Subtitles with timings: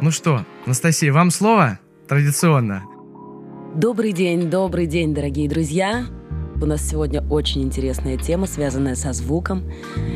[0.00, 2.84] Ну что, Анастасия, вам слово традиционно.
[3.74, 6.06] Добрый день, добрый день, дорогие друзья.
[6.62, 9.64] У нас сегодня очень интересная тема, связанная со звуком,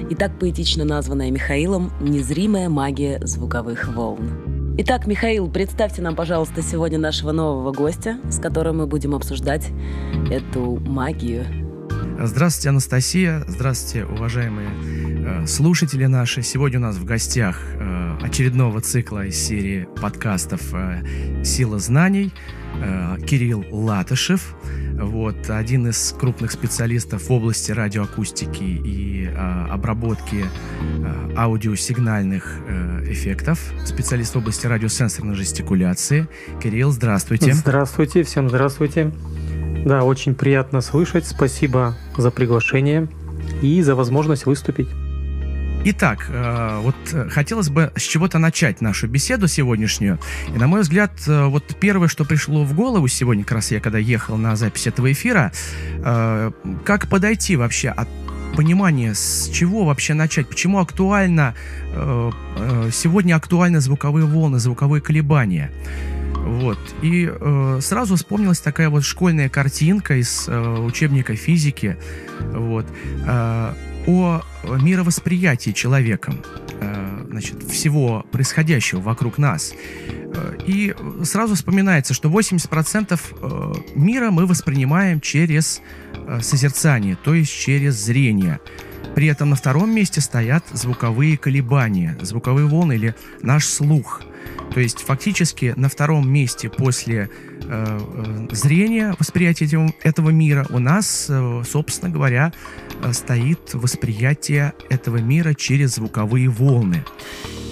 [0.08, 4.74] и так поэтично названная Михаилом «Незримая магия звуковых волн».
[4.78, 9.68] Итак, Михаил, представьте нам, пожалуйста, сегодня нашего нового гостя, с которым мы будем обсуждать
[10.30, 11.44] эту магию.
[12.20, 13.44] Здравствуйте, Анастасия.
[13.48, 14.68] Здравствуйте, уважаемые
[15.42, 16.42] э, слушатели наши.
[16.42, 22.32] Сегодня у нас в гостях э, очередного цикла из серии подкастов э, «Сила знаний»
[22.80, 24.54] э, Кирилл Латышев–
[25.02, 33.58] вот, один из крупных специалистов в области радиоакустики и э, обработки э, аудиосигнальных э, эффектов,
[33.84, 36.28] специалист в области радиосенсорной жестикуляции.
[36.62, 37.52] Кирилл, здравствуйте.
[37.52, 39.10] Здравствуйте, всем здравствуйте.
[39.84, 41.26] Да, очень приятно слышать.
[41.26, 43.08] Спасибо за приглашение
[43.60, 44.88] и за возможность выступить.
[45.84, 50.20] Итак, э, вот э, хотелось бы с чего-то начать нашу беседу сегодняшнюю.
[50.54, 53.80] И, на мой взгляд, э, вот первое, что пришло в голову сегодня, как раз я
[53.80, 55.52] когда ехал на запись этого эфира,
[56.84, 58.08] как подойти вообще от
[58.56, 61.54] понимания, с чего вообще начать, почему актуально,
[62.92, 65.70] сегодня актуальны звуковые волны, звуковые колебания.
[66.34, 66.78] Вот.
[67.02, 71.96] И э, сразу вспомнилась такая вот школьная картинка из э, учебника физики.
[72.40, 72.84] Вот.
[73.24, 73.74] Э,
[74.06, 76.42] о мировосприятии человеком
[76.80, 79.74] э, значит, всего происходящего вокруг нас.
[80.34, 85.80] Э, и сразу вспоминается, что 80% э, мира мы воспринимаем через
[86.40, 88.60] созерцание, то есть через зрение.
[89.14, 94.22] При этом на втором месте стоят звуковые колебания, звуковые волны или наш слух–
[94.72, 97.28] то есть фактически на втором месте после
[97.64, 97.98] э,
[98.50, 102.52] э, зрения, восприятия этого, мира у нас, э, собственно говоря,
[103.02, 107.04] э, стоит восприятие этого мира через звуковые волны.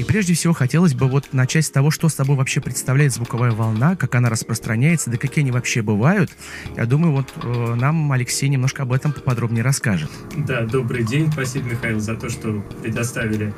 [0.00, 3.50] И прежде всего хотелось бы вот начать с того, что с собой вообще представляет звуковая
[3.50, 6.30] волна, как она распространяется, да какие они вообще бывают.
[6.74, 10.10] Я думаю, вот э, нам Алексей немножко об этом поподробнее расскажет.
[10.34, 11.30] Да, добрый день.
[11.30, 13.52] Спасибо, Михаил, за то, что предоставили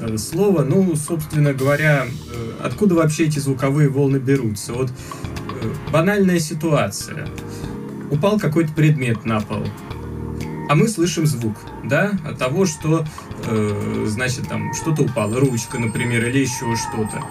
[0.00, 0.62] э, слово.
[0.62, 4.74] Ну, собственно говоря, э, откуда вообще эти звуковые волны берутся?
[4.74, 4.92] Вот
[5.92, 7.26] банальная ситуация.
[8.10, 9.64] Упал какой-то предмет на пол
[10.68, 13.04] а мы слышим звук, да, от того, что,
[13.46, 17.24] э, значит, там что-то упало, ручка, например, или еще что-то.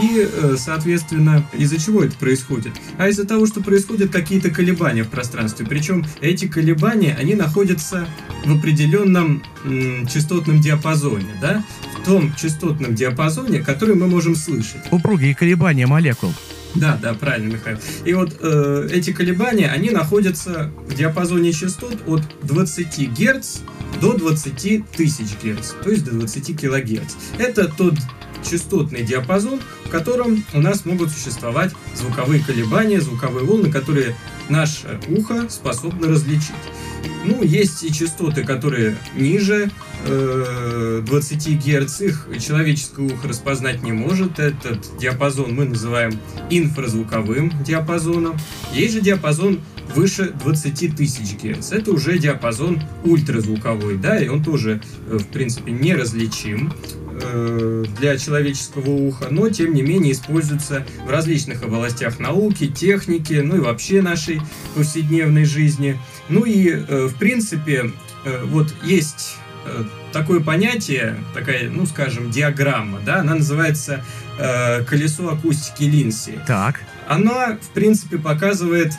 [0.00, 2.72] И, э, соответственно, из-за чего это происходит?
[2.96, 5.66] А из-за того, что происходят какие-то колебания в пространстве.
[5.68, 8.06] Причем эти колебания, они находятся
[8.44, 11.64] в определенном м, частотном диапазоне, да,
[12.00, 14.82] в том частотном диапазоне, который мы можем слышать.
[14.92, 16.32] Упругие колебания молекул.
[16.74, 17.78] Да, да, правильно, Михаил.
[18.04, 23.58] И вот э, эти колебания, они находятся в диапазоне частот от 20 Гц
[24.00, 27.14] до 20 тысяч Гц, то есть до 20 килогерц.
[27.38, 27.94] Это тот
[28.44, 34.16] частотный диапазон, в котором у нас могут существовать звуковые колебания, звуковые волны, которые
[34.48, 36.52] наше ухо способно различить.
[37.24, 39.70] Ну, есть и частоты, которые ниже
[40.06, 44.38] э, 20 Гц, их человеческое ухо распознать не может.
[44.38, 46.18] Этот диапазон мы называем
[46.50, 48.36] инфразвуковым диапазоном.
[48.74, 49.60] Есть же диапазон
[49.94, 51.72] выше 20 тысяч Гц.
[51.72, 56.72] Это уже диапазон ультразвуковой, да, и он тоже, э, в принципе, неразличим
[57.22, 63.56] э, для человеческого уха, но тем не менее используется в различных областях науки, техники, ну
[63.56, 64.40] и вообще нашей
[64.74, 65.98] повседневной жизни.
[66.28, 67.90] Ну и, э, в принципе,
[68.44, 69.36] вот есть
[70.12, 74.04] такое понятие, такая, ну, скажем, диаграмма, да, она называется
[74.86, 76.38] колесо акустики Линси.
[76.46, 76.80] Так.
[77.06, 78.92] Она, в принципе, показывает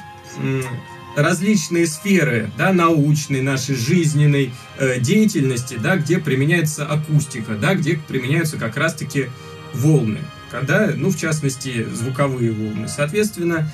[1.16, 8.57] различные сферы, да, научной, нашей жизненной э, деятельности, да, где применяется акустика, да, где применяются
[8.57, 9.30] как раз-таки
[9.74, 10.19] волны,
[10.52, 12.88] когда, ну, в частности, звуковые волны.
[12.88, 13.69] Соответственно, э,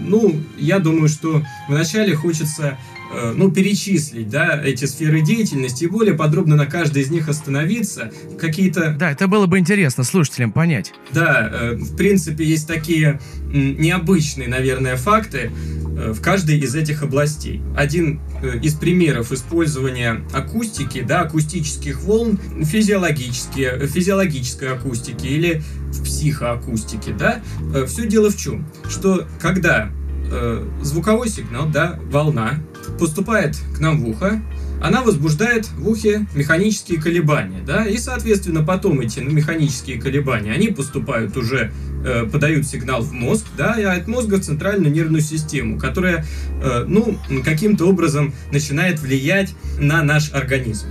[0.00, 2.95] ну, я думаю, что вначале хочется Э,
[3.34, 8.10] ну, перечислить, да, эти сферы деятельности и более подробно на каждой из них остановиться.
[8.38, 8.96] Какие-то...
[8.98, 10.92] Да, это было бы интересно слушателям понять.
[11.12, 13.20] Да, э, в принципе, есть такие
[13.52, 17.62] необычные, наверное, факты э, в каждой из этих областей.
[17.76, 18.20] Один
[18.62, 25.62] из примеров использования акустики, да, акустических волн, физиологические, физиологической акустики или
[25.92, 27.40] в психоакустике, да,
[27.86, 28.66] все дело в чем?
[28.88, 29.90] Что когда
[30.30, 32.60] э, звуковой сигнал, да, волна,
[32.98, 34.42] поступает к нам в ухо,
[34.82, 41.36] она возбуждает в ухе механические колебания, да, и, соответственно, потом эти механические колебания, они поступают
[41.36, 41.72] уже,
[42.04, 46.26] э, подают сигнал в мозг, да, и от мозга в центральную нервную систему, которая,
[46.62, 50.86] э, ну, каким-то образом начинает влиять на наш организм.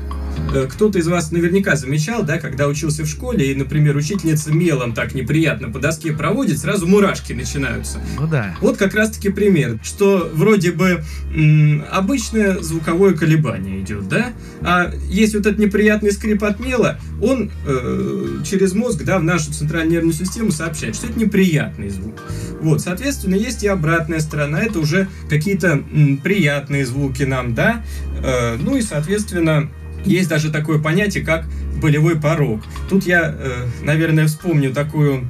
[0.54, 4.94] Э, кто-то из вас наверняка замечал, да, когда учился в школе, и, например, учительница мелом
[4.94, 8.00] так неприятно по доске проводит, сразу мурашки начинаются.
[8.20, 8.56] Ну да.
[8.62, 11.04] Вот как раз-таки пример, что вроде бы
[11.34, 17.52] м, обычное звуковое колебание идет, да, а есть вот этот неприятный скрип от мела, он
[17.66, 22.22] э, через мозг, да, в нашу центральную нервную систему сообщает, что это неприятный звук.
[22.62, 27.84] Вот, соответственно, есть и обратная сторона, это уже какие-то м, приятные звуки нам, да,
[28.24, 29.70] э, ну и, соответственно,
[30.06, 31.46] есть даже такое понятие, как
[31.82, 32.62] болевой порог.
[32.90, 35.28] Тут я, э, наверное, вспомню такую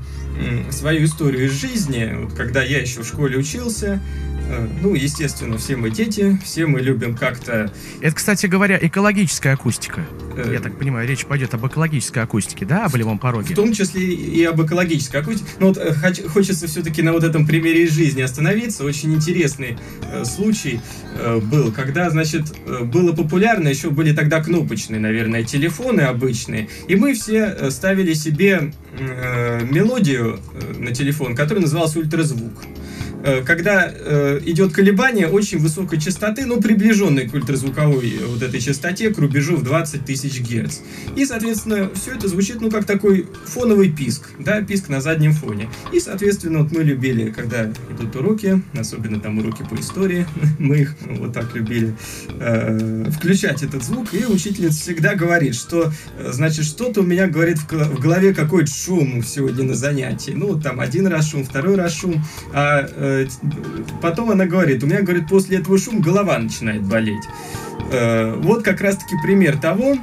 [0.69, 4.01] свою историю из жизни, вот когда я еще в школе учился,
[4.81, 7.71] ну, естественно, все мы дети, все мы любим как-то...
[8.01, 10.06] Это, кстати говоря, экологическая акустика.
[10.38, 13.53] Э, Я так понимаю, речь пойдет об экологической акустике, да, о болевом пороге?
[13.53, 15.50] В том числе и об экологической акустике.
[15.59, 15.94] Но вот э,
[16.27, 18.83] хочется все-таки на вот этом примере из жизни остановиться.
[18.83, 19.77] Очень интересный
[20.24, 20.80] случай
[21.44, 22.44] был, когда, значит,
[22.86, 30.39] было популярно, еще были тогда кнопочные, наверное, телефоны обычные, и мы все ставили себе мелодию
[30.77, 32.63] на телефон, которая называлась ультразвук.
[33.25, 38.62] Э, когда э, идет колебание очень высокой частоты, ну, приближенной к ультразвуковой э, вот этой
[38.62, 40.77] частоте, к рубежу в 20 тысяч герц.
[41.16, 45.69] И, соответственно, все это звучит, ну, как такой фоновый писк, да, писк на заднем фоне.
[45.92, 50.27] И, соответственно, вот мы любили, когда идут уроки, особенно там уроки по истории,
[50.60, 51.95] мы их вот так любили,
[53.18, 58.36] включать этот звук, и учительница всегда говорит, что, значит, что-то у меня, говорит, в голове
[58.36, 60.31] какой-то шум сегодня на занятии.
[60.31, 62.24] Ну, там один раз шум, второй раз шум,
[62.54, 63.27] а Э,
[64.01, 67.23] потом она говорит, у меня, говорит, после этого шум голова начинает болеть.
[67.91, 69.97] Э, вот как раз-таки пример того,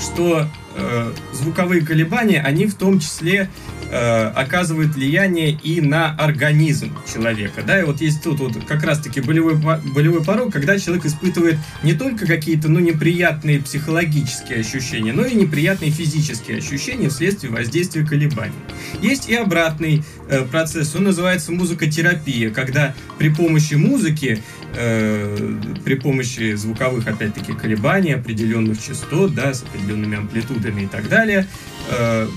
[0.00, 0.46] что
[0.76, 3.48] э, звуковые колебания, они в том числе
[3.90, 7.62] э, оказывают влияние и на организм человека.
[7.66, 11.94] Да, и вот есть тут вот как раз-таки болевой, болевой порог, когда человек испытывает не
[11.94, 18.54] только какие-то ну, неприятные психологические ощущения, но и неприятные физические ощущения вследствие воздействия колебаний.
[19.00, 24.42] Есть и обратный э, процесс, он называется музыкотерапия, когда при помощи музыки
[24.74, 31.46] э, при помощи звуковых, опять-таки, колебаний, определенных частот, да, с определенными амплитудами и так далее,
[31.90, 32.28] э,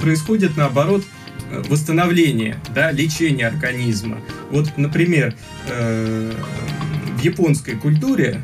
[0.00, 1.04] происходит, наоборот,
[1.68, 4.18] восстановление, да, лечение организма.
[4.50, 5.34] Вот, например,
[5.68, 6.32] э,
[7.18, 8.40] в японской культуре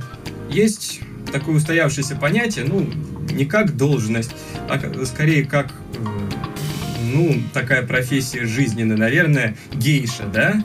[0.50, 1.00] есть
[1.32, 2.88] такое устоявшееся понятие, ну,
[3.32, 4.32] не как должность,
[4.68, 6.06] а скорее как, э,
[7.12, 10.64] ну, такая профессия жизненная, наверное, гейша, да?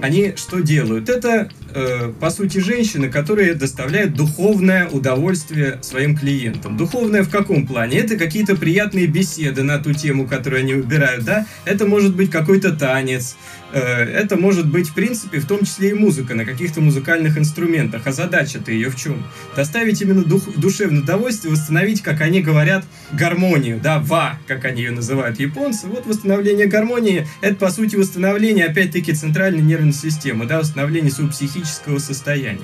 [0.00, 1.08] Они что делают?
[1.08, 6.76] Это э, по сути, женщины, которые доставляют духовное удовольствие своим клиентам.
[6.76, 7.98] Духовное в каком плане?
[7.98, 11.46] Это какие-то приятные беседы на ту тему, которую они выбирают, да?
[11.64, 13.36] Это может быть какой-то танец,
[13.78, 18.06] это может быть, в принципе, в том числе и музыка на каких-то музыкальных инструментах.
[18.06, 19.22] А задача-то ее в чем?
[19.56, 24.90] Доставить именно дух, душевное удовольствие, восстановить, как они говорят, гармонию, да, ва, как они ее
[24.90, 25.86] называют японцы.
[25.86, 31.98] Вот восстановление гармонии, это, по сути, восстановление, опять-таки, центральной нервной системы, да, восстановление своего психического
[31.98, 32.60] состояния.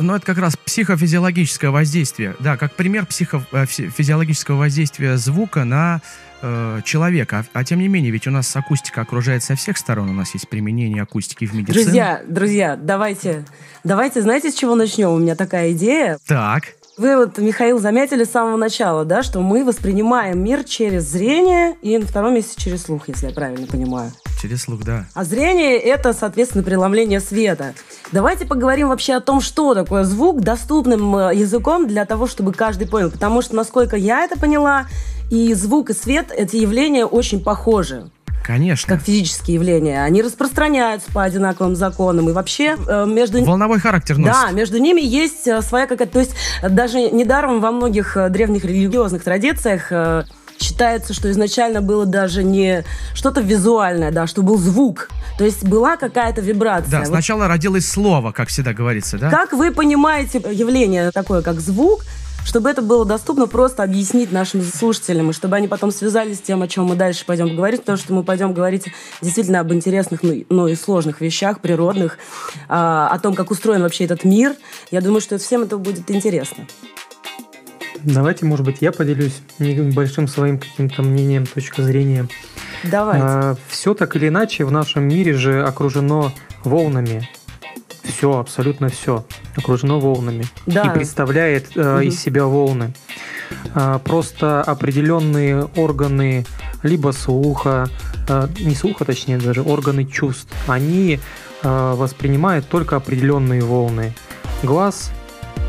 [0.00, 2.36] Ну, это как раз психофизиологическое воздействие.
[2.38, 6.02] Да, как пример психофизиологического э, воздействия звука на
[6.42, 7.44] э, человека.
[7.52, 10.10] А, а тем не менее, ведь у нас акустика окружает со всех сторон.
[10.10, 11.84] У нас есть применение акустики в медицине.
[11.84, 13.44] Друзья, друзья, давайте,
[13.84, 15.10] давайте, знаете, с чего начнем?
[15.10, 16.18] У меня такая идея.
[16.26, 16.64] Так.
[16.98, 21.96] Вы вот, Михаил, заметили с самого начала, да, что мы воспринимаем мир через зрение и
[21.96, 24.10] на втором месте через слух, если я правильно понимаю.
[24.42, 25.06] Через слух, да.
[25.14, 27.74] А зрение– это, соответственно, преломление света.
[28.10, 32.88] Давайте поговорим вообще о том, что такое звук доступным э, языком для того, чтобы каждый
[32.88, 33.12] понял.
[33.12, 34.88] Потому что, насколько я это поняла,
[35.30, 38.10] и звук, и свет– эти явления очень похожи.
[38.44, 38.94] Конечно.
[38.94, 40.02] Как физические явления.
[40.02, 42.30] Они распространяются по одинаковым законам.
[42.30, 43.44] И вообще э, между...
[43.44, 44.32] Волновой характер носит.
[44.32, 46.14] Да, между ними есть э, своя какая-то...
[46.14, 46.34] То есть
[46.66, 49.92] даже недаром во многих э, древних религиозных традициях
[50.58, 55.10] считается, что изначально было даже не что-то визуальное, да, что был звук.
[55.36, 57.00] То есть была какая-то вибрация.
[57.00, 57.48] Да, сначала вот.
[57.48, 59.30] родилось слово, как всегда говорится, да?
[59.30, 62.04] Как вы понимаете явление такое, как звук,
[62.44, 66.62] чтобы это было доступно просто объяснить нашим слушателям, и чтобы они потом связались с тем,
[66.62, 68.86] о чем мы дальше пойдем говорить, потому что мы пойдем говорить
[69.20, 72.18] действительно об интересных, ну, ну и сложных вещах, природных,
[72.68, 74.54] а, о том, как устроен вообще этот мир.
[74.90, 76.66] Я думаю, что всем это будет интересно.
[78.02, 82.28] Давайте, может быть, я поделюсь небольшим своим каким-то мнением, точкой зрения.
[82.84, 83.24] Давайте.
[83.26, 86.32] А, все так или иначе в нашем мире же окружено
[86.64, 87.28] волнами
[88.08, 89.24] все, абсолютно все
[89.56, 90.84] окружено волнами да.
[90.84, 92.02] и представляет э, угу.
[92.02, 92.92] из себя волны.
[93.74, 96.44] Э, просто определенные органы
[96.82, 97.88] либо слуха,
[98.28, 101.20] э, не слуха, точнее даже органы чувств, они
[101.62, 104.14] э, воспринимают только определенные волны.
[104.62, 105.12] Глаз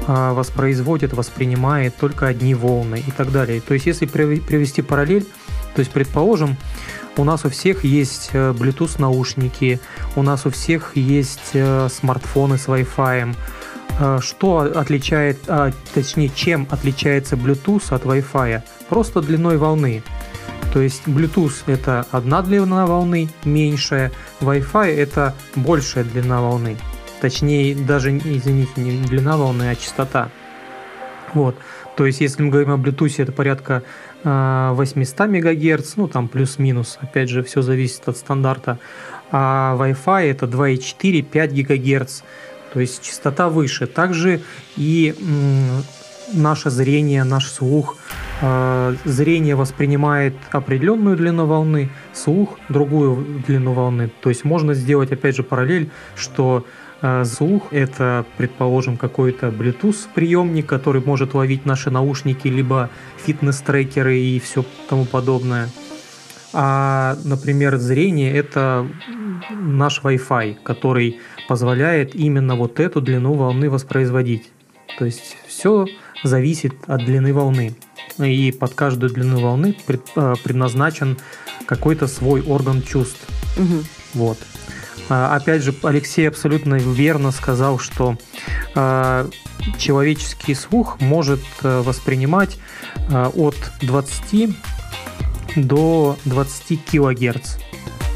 [0.07, 3.61] а, воспроизводит, воспринимает только одни волны и так далее.
[3.61, 5.27] То есть, если привести параллель,
[5.79, 6.57] то есть, предположим,
[7.15, 9.79] у нас у всех есть э, Bluetooth наушники,
[10.17, 13.33] у нас у всех есть э, смартфоны с Wi-Fi.
[13.97, 18.61] Э, что отличает, а, точнее, чем отличается Bluetooth от Wi-Fi?
[18.89, 20.03] Просто длиной волны.
[20.73, 26.75] То есть Bluetooth это одна длина волны, меньшая, Wi-Fi это большая длина волны.
[27.21, 30.29] Точнее, даже, извините, не длина волны, а частота.
[31.33, 31.55] Вот.
[31.99, 33.83] То есть, если мы говорим о Bluetooth, это порядка
[34.23, 38.79] 800 МГц, ну там плюс-минус, опять же, все зависит от стандарта.
[39.31, 42.21] А Wi-Fi это 2,4-5 ГГц,
[42.71, 43.85] то есть частота выше.
[43.85, 44.39] Также
[44.77, 45.13] и
[46.31, 47.97] наше зрение, наш слух.
[48.41, 54.09] Э, зрение воспринимает определенную длину волны, слух другую длину волны.
[54.21, 56.65] То есть можно сделать опять же параллель, что
[57.01, 64.39] э, слух это, предположим, какой-то Bluetooth приемник, который может ловить наши наушники, либо фитнес-трекеры и
[64.39, 65.69] все тому подобное.
[66.51, 68.87] А, например, зрение это
[69.51, 74.49] наш Wi-Fi, который позволяет именно вот эту длину волны воспроизводить.
[74.97, 75.85] То есть все
[76.23, 77.75] зависит от длины волны.
[78.17, 81.17] И под каждую длину волны э, предназначен
[81.65, 83.27] какой-то свой орган чувств.
[83.57, 83.83] Угу.
[84.15, 84.37] Вот.
[85.07, 88.17] А, опять же, Алексей абсолютно верно сказал, что
[88.75, 89.29] э,
[89.77, 92.57] человеческий слух может э, воспринимать
[93.09, 94.49] от 20
[95.55, 97.57] до 20 килогерц.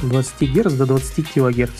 [0.01, 1.73] 20 герц до 20 килогерц.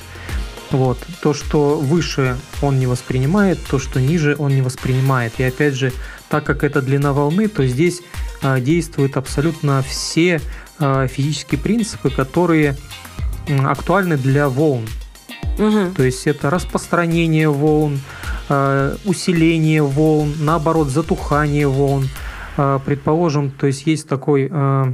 [0.73, 0.97] Вот.
[1.21, 5.33] То, что выше он не воспринимает, то, что ниже он не воспринимает.
[5.37, 5.93] И опять же,
[6.29, 8.01] так как это длина волны, то здесь
[8.41, 10.41] э, действуют абсолютно все
[10.79, 14.87] э, физические принципы, которые э, актуальны для волн.
[15.57, 15.93] Угу.
[15.95, 17.99] То есть это распространение волн,
[18.49, 22.07] э, усиление волн, наоборот, затухание волн.
[22.57, 24.93] Э, предположим, то есть есть такой э,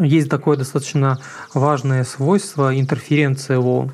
[0.00, 1.18] есть такое достаточно
[1.54, 3.92] важное свойство интерференция волн.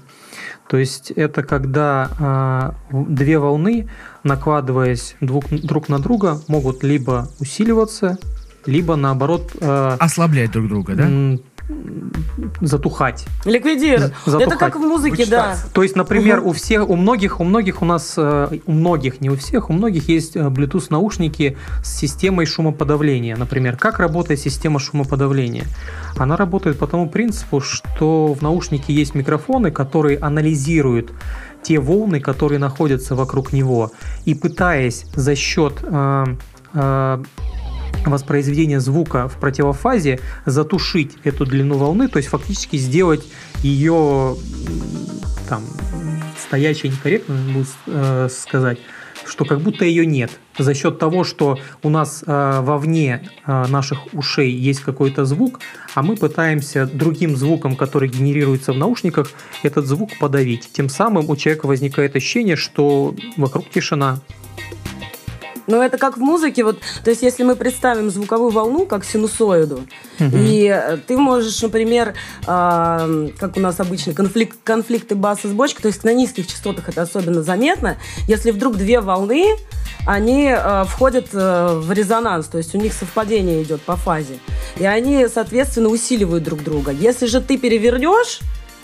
[0.68, 3.88] То есть это когда э, две волны,
[4.24, 8.18] накладываясь друг, друг на друга, могут либо усиливаться,
[8.64, 9.52] либо наоборот...
[9.60, 11.08] Э, Ослаблять друг друга, да?
[12.60, 13.26] Затухать.
[13.44, 14.12] Ликвидировать.
[14.24, 14.48] Затухать.
[14.48, 15.30] Это как в музыке, Вычитать.
[15.30, 15.56] да.
[15.72, 16.50] То есть, например, угу.
[16.50, 19.72] у всех, у многих, у многих у нас, э, у многих, не у всех, у
[19.72, 23.36] многих есть э, Bluetooth наушники с системой шумоподавления.
[23.36, 25.64] Например, как работает система шумоподавления?
[26.16, 31.10] Она работает по тому принципу, что в наушнике есть микрофоны, которые анализируют
[31.62, 33.90] те волны, которые находятся вокруг него,
[34.24, 36.24] и пытаясь за счет э,
[36.74, 37.22] э,
[38.12, 43.26] воспроизведения звука в противофазе затушить эту длину волны, то есть фактически сделать
[43.62, 44.36] ее
[45.48, 45.62] там
[46.46, 48.78] стоящей некорректно будет э, сказать,
[49.26, 50.30] что как будто ее нет.
[50.58, 55.60] За счет того, что у нас э, вовне э, наших ушей есть какой-то звук,
[55.94, 59.30] а мы пытаемся другим звуком, который генерируется в наушниках,
[59.62, 60.70] этот звук подавить.
[60.72, 64.20] Тем самым у человека возникает ощущение, что вокруг тишина.
[65.66, 69.86] Но это как в музыке, вот, то есть если мы представим звуковую волну как синусоиду,
[70.20, 70.30] угу.
[70.36, 72.14] и э, ты можешь, например,
[72.46, 76.88] э, как у нас обычно, конфликт, конфликты баса с бочкой, то есть на низких частотах
[76.88, 77.96] это особенно заметно,
[78.28, 79.44] если вдруг две волны,
[80.06, 84.38] они э, входят э, в резонанс, то есть у них совпадение идет по фазе,
[84.78, 86.92] и они, соответственно, усиливают друг друга.
[86.92, 88.40] Если же ты перевернешь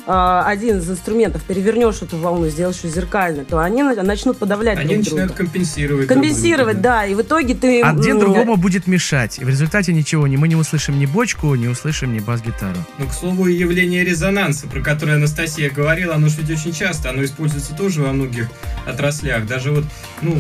[0.07, 5.05] один из инструментов перевернешь эту волну, сделаешь ее зеркально, то они начнут подавлять Они друг
[5.05, 5.45] начинают друга.
[5.45, 6.07] компенсировать.
[6.09, 6.97] Компенсировать, друг друга.
[6.97, 7.07] да.
[7.07, 7.83] И в итоге ты...
[7.83, 9.39] Один другому будет мешать.
[9.39, 12.79] И в результате ничего, мы не услышим ни бочку, не услышим ни бас-гитару.
[12.99, 17.25] Ну, к слову, явление резонанса, про которое Анастасия говорила, оно же ведь очень часто, оно
[17.25, 18.49] используется тоже во многих
[18.87, 19.47] отраслях.
[19.47, 19.85] Даже вот,
[20.21, 20.37] ну,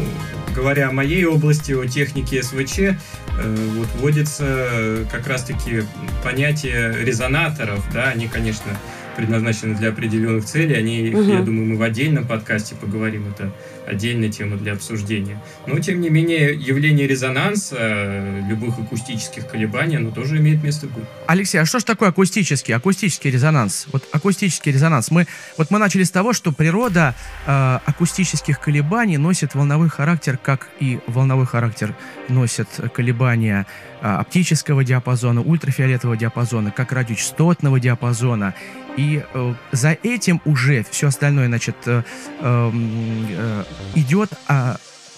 [0.54, 2.96] говоря о моей области, о технике СВЧ, э,
[3.76, 5.84] вот вводится как раз-таки
[6.24, 8.72] понятие резонаторов, да, они, конечно,
[9.16, 10.74] предназначены для определенных целей.
[10.74, 11.22] Они, угу.
[11.22, 13.28] я думаю, мы в отдельном подкасте поговорим.
[13.28, 13.52] Это
[13.86, 15.42] отдельная тема для обсуждения.
[15.66, 21.04] Но, тем не менее, явление резонанса, э, любых акустических колебаний, оно тоже имеет место быть.
[21.26, 23.86] Алексей, а что же такое акустический, акустический резонанс?
[23.92, 25.10] Вот акустический резонанс.
[25.10, 25.26] Мы,
[25.56, 27.14] вот мы начали с того, что природа
[27.46, 31.94] э, акустических колебаний носит волновой характер, как и волновой характер
[32.32, 33.66] носят колебания
[34.00, 38.54] э, оптического диапазона, ультрафиолетового диапазона, как радиочастотного диапазона.
[38.96, 42.02] И э, за этим уже все остальное, значит, э,
[42.40, 44.76] эм, э, идет а,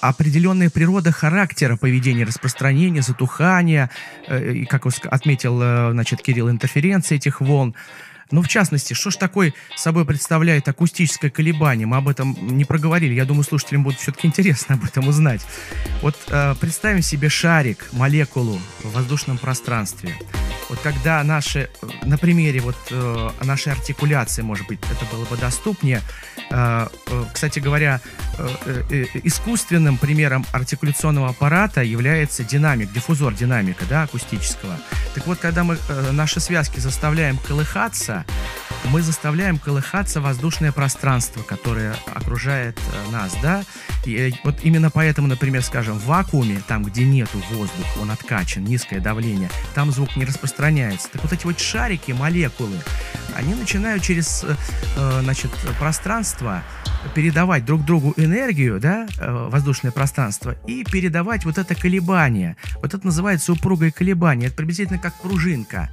[0.09, 3.91] определенная природа характера поведения, распространения, затухания,
[4.29, 7.75] э, и, как отметил, э, значит, Кирилл, интерференции этих волн.
[8.31, 11.87] Ну, в частности, что ж такое собой представляет акустическое колебание?
[11.87, 13.15] Мы об этом не проговорили.
[13.15, 15.43] Я думаю, слушателям будет все-таки интересно об этом узнать.
[16.03, 20.15] Вот э, представим себе шарик, молекулу в воздушном пространстве.
[20.69, 21.69] Вот когда наши,
[22.05, 26.01] на примере вот э, нашей артикуляции, может быть, это было бы доступнее.
[26.51, 28.01] Э, э, кстати говоря,
[28.39, 28.49] э,
[28.91, 34.77] э, искусственным примером артикуляционного аппарата является динамик, диффузор динамика, да, акустического.
[35.15, 38.74] Так вот, когда мы э, наши связки заставляем колыхаться, Yeah.
[38.91, 43.65] Мы заставляем колыхаться воздушное пространство, которое окружает э, нас, да,
[44.05, 48.65] и э, вот именно поэтому, например, скажем, в вакууме, там, где нету воздуха, он откачан,
[48.65, 51.09] низкое давление, там звук не распространяется.
[51.11, 52.77] Так вот эти вот шарики, молекулы,
[53.35, 56.63] они начинают через, э, значит, пространство
[57.15, 62.57] передавать друг другу энергию, да, воздушное пространство, и передавать вот это колебание.
[62.77, 64.47] Вот это называется упругое колебание.
[64.47, 65.91] Это приблизительно как пружинка,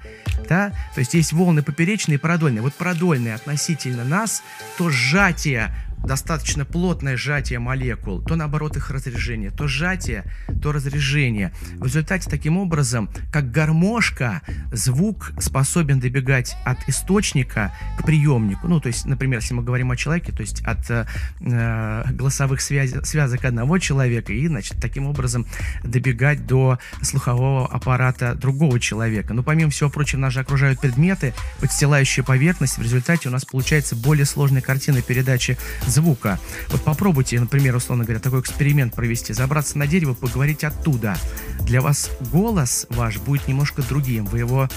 [0.47, 2.61] да, то есть есть волны поперечные и продольные.
[2.61, 4.41] Вот продольные относительно нас,
[4.79, 5.69] то сжатие
[6.03, 10.23] достаточно плотное сжатие молекул, то наоборот их разрежение, то сжатие,
[10.61, 11.53] то разрежение.
[11.75, 14.41] В результате таким образом, как гармошка,
[14.71, 18.67] звук способен добегать от источника к приемнику.
[18.67, 21.05] Ну, то есть, например, если мы говорим о человеке, то есть от э,
[21.41, 25.45] э голосовых связи, связок одного человека и, значит, таким образом
[25.83, 29.33] добегать до слухового аппарата другого человека.
[29.33, 32.77] Но помимо всего прочего, нас же окружают предметы, подстилающие поверхность.
[32.77, 35.57] В результате у нас получается более сложная картина передачи
[35.91, 36.39] звука.
[36.69, 41.15] Вот попробуйте, например, условно говоря, такой эксперимент провести, забраться на дерево, поговорить оттуда.
[41.61, 44.69] Для вас голос ваш будет немножко другим, вы его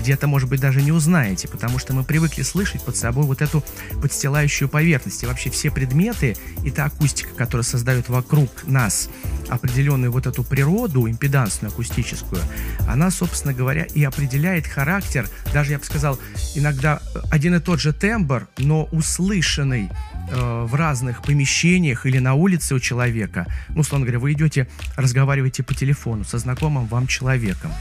[0.00, 3.62] где-то, может быть, даже не узнаете, потому что мы привыкли слышать под собой вот эту
[4.00, 5.22] подстилающую поверхность.
[5.22, 9.08] И вообще все предметы и та акустика, которая создает вокруг нас
[9.48, 12.42] определенную вот эту природу, импедансную акустическую,
[12.88, 16.18] она, собственно говоря, и определяет характер, даже, я бы сказал,
[16.54, 19.90] иногда один и тот же тембр, но услышанный
[20.34, 25.62] Э, в разных помещениях или на улице у человека, ну, условно говоря, вы идете, разговариваете
[25.62, 27.72] по телефону со знакомым вам человеком.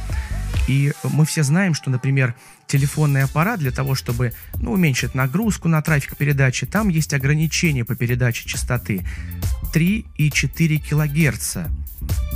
[0.68, 2.36] И мы все знаем, что, например,
[2.68, 7.96] телефонный аппарат для того, чтобы ну, уменьшить нагрузку на трафик передачи, там есть ограничения по
[7.96, 9.02] передаче частоты
[9.74, 11.70] 3,4 килогерца.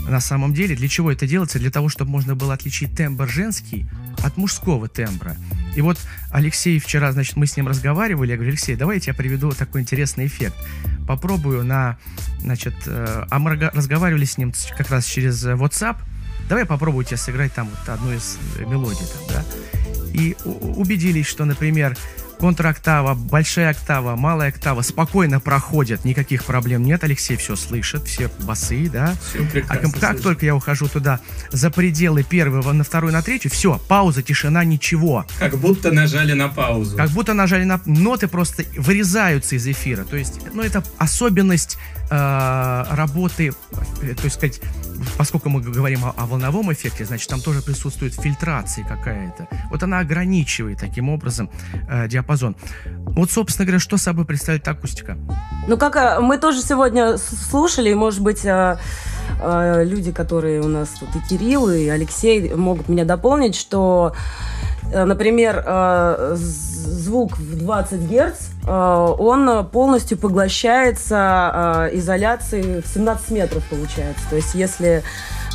[0.07, 1.57] На самом деле, для чего это делается?
[1.57, 3.87] Для того, чтобы можно было отличить тембр женский
[4.23, 5.35] от мужского тембра.
[5.75, 5.99] И вот
[6.31, 10.27] Алексей вчера, значит, мы с ним разговаривали, я говорю, Алексей, давайте я приведу такой интересный
[10.27, 10.55] эффект.
[11.07, 11.97] Попробую на,
[12.39, 15.97] значит, э, а мы разговаривали с ним как раз через WhatsApp,
[16.47, 19.45] давай попробуйте сыграть там вот одну из мелодий, там, да,
[20.13, 21.97] и убедились, что, например,
[22.45, 27.03] контроктава, большая октава, малая октава спокойно проходят, никаких проблем нет.
[27.03, 29.15] Алексей все слышит, все басы, да.
[29.29, 30.21] Все а как слышит.
[30.21, 31.19] только я ухожу туда
[31.51, 35.25] за пределы первого на вторую, на третью, все, пауза, тишина, ничего.
[35.39, 36.95] Как будто нажали на паузу.
[36.95, 37.81] Как будто нажали на...
[37.85, 40.03] Ноты просто вырезаются из эфира.
[40.03, 41.79] То есть, ну, это особенность
[42.11, 43.53] э, работы,
[44.03, 44.61] э, то есть сказать,
[45.17, 49.47] поскольку мы говорим о, о волновом эффекте, значит, там тоже присутствует фильтрация какая-то.
[49.69, 51.49] Вот она ограничивает таким образом
[51.87, 52.34] э, диапазон.
[53.15, 55.17] Вот, собственно говоря, что собой представляет акустика?
[55.67, 58.77] Ну, как э, мы тоже сегодня слушали, может быть, э,
[59.41, 64.13] э, люди, которые у нас тут и Кирилл, и Алексей могут меня дополнить, что
[64.93, 65.65] например,
[66.35, 74.23] звук в 20 Гц, он полностью поглощается изоляцией в 17 метров, получается.
[74.29, 75.03] То есть если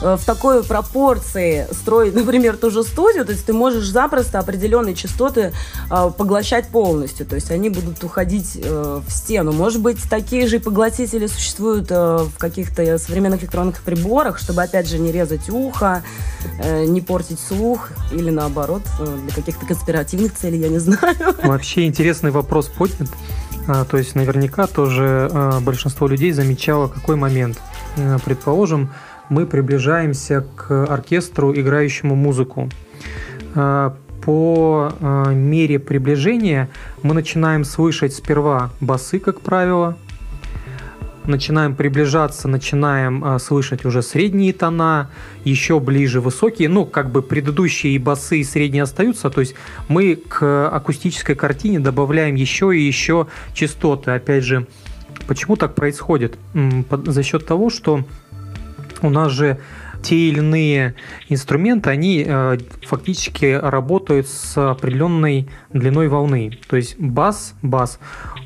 [0.01, 5.53] в такой пропорции строить, например, ту же студию, то есть ты можешь запросто определенные частоты
[5.91, 9.53] э, поглощать полностью, то есть они будут уходить э, в стену.
[9.53, 14.99] Может быть, такие же поглотители существуют э, в каких-то современных электронных приборах, чтобы, опять же,
[14.99, 16.03] не резать ухо,
[16.59, 21.17] э, не портить слух или, наоборот, э, для каких-то конспиративных целей, я не знаю.
[21.43, 23.09] Вообще интересный вопрос поднят.
[23.67, 27.59] А, то есть наверняка тоже а, большинство людей замечало какой момент.
[27.97, 28.91] Э, предположим,
[29.31, 32.69] мы приближаемся к оркестру, играющему музыку.
[33.55, 36.69] А, по а, мере приближения
[37.03, 39.97] мы начинаем слышать сперва басы, как правило,
[41.25, 45.11] начинаем приближаться, начинаем э, слышать уже средние тона,
[45.45, 49.55] еще ближе высокие, ну, как бы предыдущие и басы, и средние остаются, то есть
[49.89, 54.13] мы к акустической картине добавляем еще и еще частоты.
[54.13, 54.67] Опять же,
[55.27, 56.37] почему так происходит?
[57.05, 58.05] За счет того, что
[59.03, 59.59] у нас же
[60.03, 60.95] те или иные
[61.29, 66.59] инструменты, они э, фактически работают с определенной длиной волны.
[66.69, 67.99] То есть бас, бас,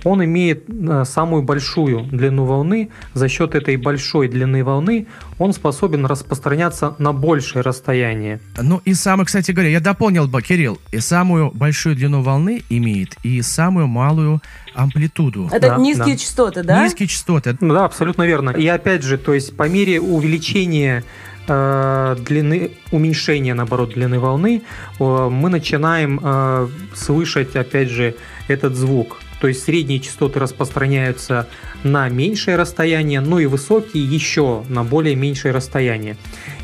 [0.05, 2.91] он имеет э, самую большую длину волны.
[3.15, 5.07] За счет этой большой длины волны
[5.39, 8.41] он способен распространяться на большее расстояние.
[8.61, 13.17] Ну и самое, кстати говоря, я дополнил бы, Кирилл, и самую большую длину волны имеет,
[13.23, 14.41] и самую малую
[14.75, 15.49] амплитуду.
[15.53, 16.17] Это Да, низкие да.
[16.17, 16.85] частоты, да?
[16.85, 17.57] Низкие частоты.
[17.61, 18.51] Да, абсолютно верно.
[18.51, 21.05] И опять же, то есть по мере увеличения
[21.47, 24.63] длины, уменьшения, наоборот, длины волны,
[24.99, 28.15] э, мы начинаем э, слышать, опять же,
[28.49, 29.19] этот звук.
[29.41, 31.47] То есть средние частоты распространяются
[31.83, 36.17] на меньшее расстояние, ну и высокие еще на более меньшее расстояние.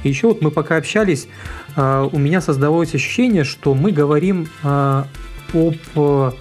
[0.03, 1.29] Еще вот мы пока общались,
[1.77, 5.05] э, у меня создалось ощущение, что мы говорим э,
[5.53, 6.33] об э,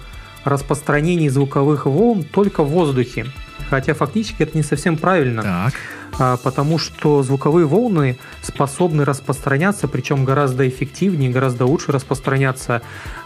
[0.44, 3.26] распространении звуковых волн только в воздухе.
[3.68, 5.74] Хотя фактически это не совсем правильно, Так.
[6.18, 12.82] А, потому что звуковые волны способны распространяться, причем гораздо эффективнее, гораздо лучше распространяться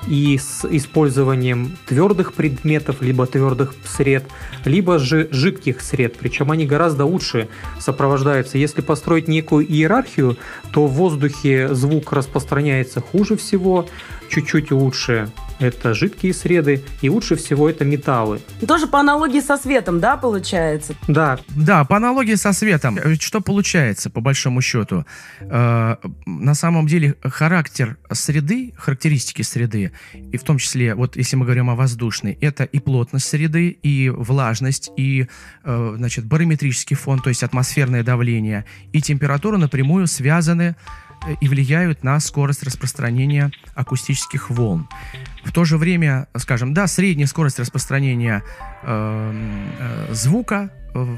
[0.06, 4.24] и с использованием твердых предметов, либо твердых сред,
[4.64, 7.48] либо же жидких сред, причем они гораздо лучше
[7.80, 8.58] сопровождаются.
[8.58, 10.36] Если построить некую иерархию,
[10.72, 13.86] то в воздухе звук распространяется хуже всего,
[14.28, 18.40] чуть-чуть лучше это жидкие среды, и лучше всего это металлы.
[18.66, 20.94] Тоже по аналогии со светом, да, получается?
[21.08, 22.98] Да, Да, по аналогии со светом.
[22.98, 25.04] Э, Что получается, по большому счету?
[25.40, 29.92] Э, на самом деле, характер среды, характеристики среды,
[30.32, 34.10] и в том числе, вот если мы говорим о воздушной, это и плотность среды, и
[34.10, 35.26] влажность, и,
[35.64, 40.74] э, значит, барометрический фон, то есть атмосферное давление, и температура напрямую связаны э,
[41.40, 44.88] и влияют на скорость распространения акустических волн.
[45.44, 48.42] В то же время, скажем, да, средняя скорость распространения
[48.82, 50.70] эм, э, звука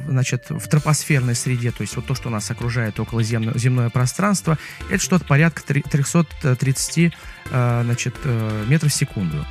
[0.08, 4.56] значит, в тропосферной среде, то есть вот то, что нас окружает около земно- земное пространство,
[4.90, 7.12] это что-то порядка три- 330
[7.50, 9.44] э, значит, э, метров в секунду.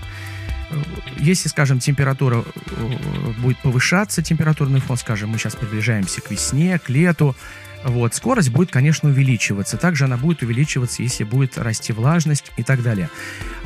[1.18, 6.90] Если, скажем, температура э, будет повышаться, температурный фон, скажем, мы сейчас приближаемся к весне, к
[6.90, 7.36] лету,
[7.86, 9.78] вот, скорость будет, конечно, увеличиваться.
[9.78, 13.12] Также она будет увеличиваться, если будет расти влажность и так далее.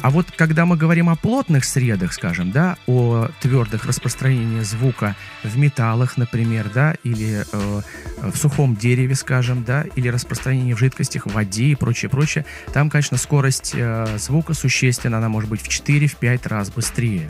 [0.01, 5.58] А вот когда мы говорим о плотных средах, скажем, да, о твердых распространении звука в
[5.58, 7.82] металлах, например, да, или э,
[8.21, 12.89] в сухом дереве, скажем, да, или распространении в жидкостях, в воде и прочее, прочее, там,
[12.89, 17.29] конечно, скорость э, звука существенно, она может быть в 4-5 раз быстрее.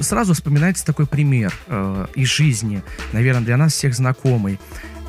[0.00, 4.58] Сразу вспоминается такой пример э, из жизни, наверное, для нас всех знакомый.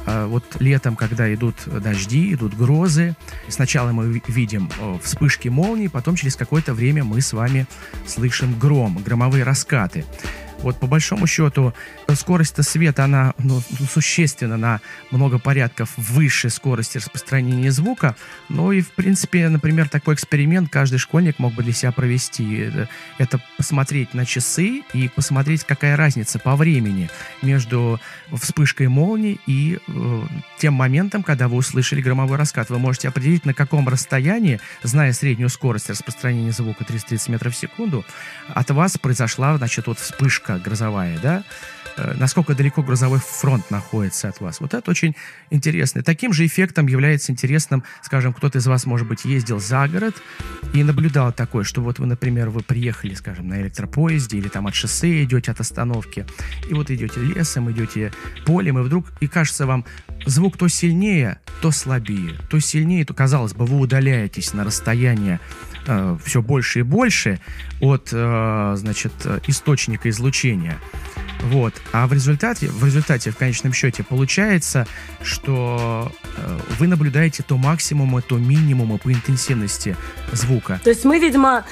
[0.05, 3.15] Э, вот летом, когда идут дожди, идут грозы,
[3.47, 4.69] сначала мы ви- видим
[5.03, 7.65] вспышки молний, потом через какое-то время мы с вами
[8.07, 10.05] слышим гром, громовые раскаты.
[10.61, 11.73] Вот по большому счету
[12.07, 18.15] э, скорость света, она ну, существенно на много порядков выше скорости распространения звука.
[18.49, 22.57] Ну и, в принципе, например, такой эксперимент каждый школьник мог бы для себя провести.
[22.57, 27.09] Это, это посмотреть на часы и посмотреть, какая разница по времени
[27.41, 27.99] между
[28.33, 30.21] вспышкой молнии и э,
[30.57, 32.69] тем моментом, когда вы услышали громовой раскат.
[32.69, 38.05] Вы можете определить, на каком расстоянии, зная среднюю скорость распространения звука 330 метров в секунду,
[38.49, 41.43] от вас произошла, значит, вот вспышка грозовая, да?
[41.99, 44.59] Э, Насколько далеко грозовой фронт находится от вас.
[44.61, 45.15] Вот это очень
[45.49, 46.01] интересно.
[46.01, 50.15] Таким же эффектом является интересным, скажем, кто-то из вас, может быть, ездил за город
[50.73, 54.75] и наблюдал такое, что вот вы, например, вы приехали, скажем, на электропоезде или там от
[54.75, 56.25] шоссе идете от остановки,
[56.69, 58.13] и вот идете лесом, идете
[58.45, 59.85] полем, и вдруг, и кажется вам,
[60.25, 65.39] звук то сильнее, то слабее, то сильнее, то, казалось бы, вы удаляетесь на расстояние
[66.23, 67.39] все больше и больше
[67.79, 70.77] от, э, значит, э, источника излучения.
[71.41, 71.73] Вот.
[71.93, 74.85] А в результате, в результате, в конечном счете, получается,
[75.23, 79.95] что э, вы наблюдаете то максимумы, то минимумы по интенсивности
[80.31, 80.79] звука.
[80.83, 81.65] То есть мы, видимо,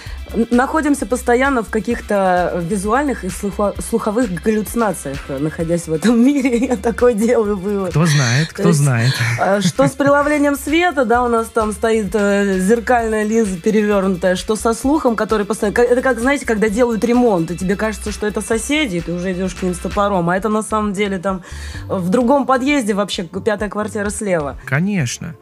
[0.52, 6.58] находимся постоянно в каких-то визуальных и слухо- слуховых галлюцинациях, э, находясь в этом мире.
[6.68, 7.90] Я такой делаю вывод.
[7.92, 9.14] Кто знает, То кто есть- знает.
[9.40, 14.56] А Что с преломлением света, да, у нас там стоит э, зеркальная линза перевернутая, что
[14.56, 15.78] со слухом, который постоянно...
[15.82, 19.32] Это как, знаете, когда делают ремонт, и тебе кажется, что это соседи, и ты уже
[19.34, 21.44] идешь с топором, а это на самом деле там
[21.88, 24.58] в другом подъезде вообще пятая квартира слева.
[24.66, 25.36] Конечно.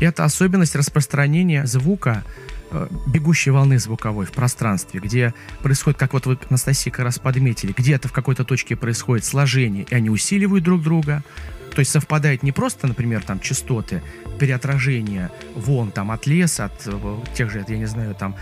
[0.00, 2.24] Это особенность распространения звука,
[2.70, 7.72] э, бегущей волны звуковой в пространстве, где происходит, как вот вы, Анастасия, как раз подметили,
[7.76, 11.22] где-то в какой-то точке происходит сложение, и они усиливают друг друга.
[11.74, 14.02] То есть совпадает не просто, например, там частоты
[14.38, 18.34] переотражения волн там от леса, от э, тех же, я не знаю, там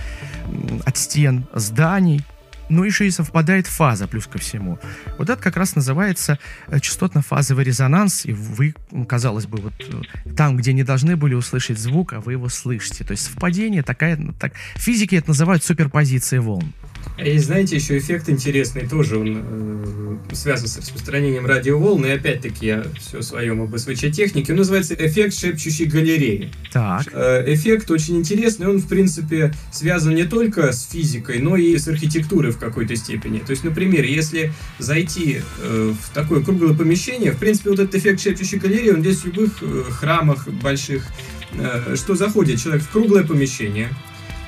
[0.84, 2.24] от стен зданий,
[2.70, 4.78] но еще и совпадает фаза плюс ко всему.
[5.18, 8.74] Вот это как раз называется э, частотно-фазовый резонанс, и вы,
[9.08, 13.04] казалось бы, вот э, там, где не должны были услышать звук, а вы его слышите.
[13.04, 16.72] То есть совпадение такая, так, физики это называют суперпозицией волн.
[17.18, 22.84] И знаете, еще эффект интересный тоже, он э, связан с распространением радиоволн, и опять-таки я
[22.98, 26.50] все о своем об СВЧ-технике, он называется эффект шепчущей галереи.
[26.72, 27.08] Так.
[27.12, 31.88] Э, эффект очень интересный, он, в принципе, связан не только с физикой, но и с
[31.88, 33.38] архитектурой в какой-то степени.
[33.38, 38.20] То есть, например, если зайти э, в такое круглое помещение, в принципе, вот этот эффект
[38.20, 41.06] шепчущей галереи, он здесь в любых э, храмах больших,
[41.52, 43.88] э, что заходит человек в круглое помещение,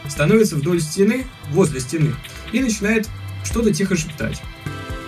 [0.08, 2.12] становится вдоль стены, возле стены,
[2.52, 3.08] и начинает
[3.44, 4.40] что-то тихо шептать.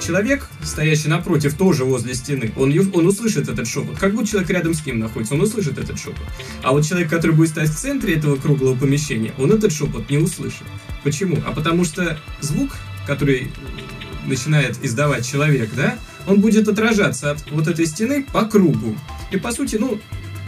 [0.05, 3.99] Человек, стоящий напротив, тоже возле стены, он, он услышит этот шепот.
[3.99, 6.27] Как будто человек рядом с ним находится, он услышит этот шепот.
[6.63, 10.19] А вот человек, который будет стоять в центре этого круглого помещения, он этот шепот не
[10.19, 10.65] услышит.
[11.05, 11.39] Почему?
[11.47, 12.77] А потому что звук,
[13.07, 13.51] который
[14.27, 18.97] начинает издавать человек, да, он будет отражаться от вот этой стены по кругу.
[19.31, 19.99] И по сути, ну,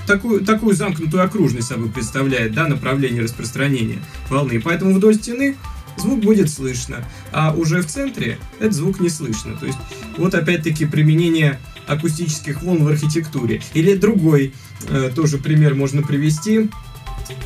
[0.07, 4.55] такую, такую замкнутую окружность собой представляет, да, направление распространения волны.
[4.55, 5.57] И поэтому вдоль стены
[5.97, 9.57] звук будет слышно, а уже в центре этот звук не слышно.
[9.57, 9.79] То есть
[10.17, 13.63] вот опять-таки применение акустических волн в архитектуре.
[13.75, 14.53] Или другой
[14.89, 16.69] э, тоже пример можно привести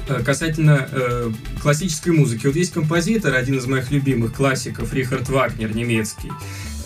[0.09, 1.31] э, касательно э,
[1.63, 2.47] классической музыки.
[2.47, 6.31] Вот есть композитор, один из моих любимых классиков, Рихард Вагнер, немецкий.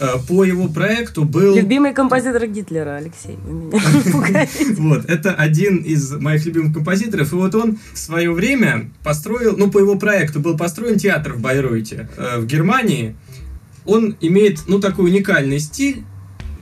[0.01, 1.55] Э, по его проекту был...
[1.57, 3.81] Любимый композитор Гитлера, Алексей, вы меня
[4.13, 4.75] пугаете.
[4.75, 9.71] Вот, это один из моих любимых композиторов, и вот он в свое время построил, ну,
[9.71, 13.17] по его проекту был построен театр в Байройте, э, в Германии.
[13.85, 16.05] Он имеет, ну, такой уникальный стиль,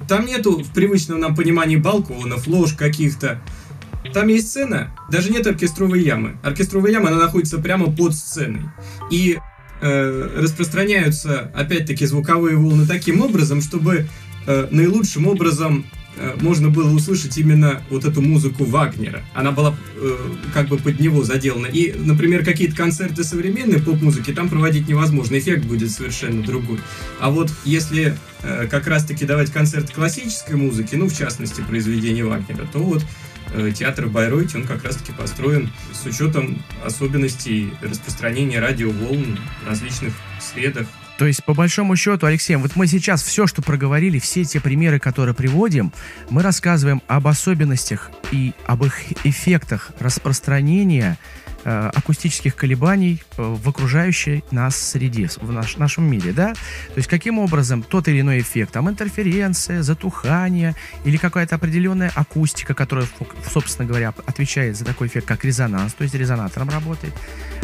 [0.08, 3.40] там нету в привычном нам понимании балконов, лож каких-то.
[4.12, 6.36] Там есть сцена, даже нет оркестровой ямы.
[6.42, 8.62] Оркестровая яма, она находится прямо под сценой.
[9.10, 9.38] И
[9.82, 14.06] э, распространяются, опять-таки, звуковые волны таким образом, чтобы
[14.46, 15.84] э, наилучшим образом
[16.16, 19.22] э, можно было услышать именно вот эту музыку Вагнера.
[19.34, 20.16] Она была э,
[20.54, 21.66] как бы под него заделана.
[21.66, 25.36] И, например, какие-то концерты современной поп-музыки там проводить невозможно.
[25.38, 26.78] Эффект будет совершенно другой.
[27.20, 32.66] А вот если э, как раз-таки давать концерт классической музыки, ну, в частности, произведения Вагнера,
[32.72, 33.04] то вот
[33.74, 40.86] театр в Байройте, он как раз-таки построен с учетом особенностей распространения радиоволн в различных средах.
[41.18, 44.98] То есть, по большому счету, Алексей, вот мы сейчас все, что проговорили, все те примеры,
[44.98, 45.92] которые приводим,
[46.30, 51.41] мы рассказываем об особенностях и об их эффектах распространения Э,
[51.94, 56.52] акустических колебаний э, в окружающей нас среде, в наш, нашем мире, да?
[56.54, 62.74] То есть каким образом тот или иной эффект, там интерференция, затухание или какая-то определенная акустика,
[62.74, 63.06] которая,
[63.50, 67.14] собственно говоря, отвечает за такой эффект, как резонанс, то есть резонатором работает,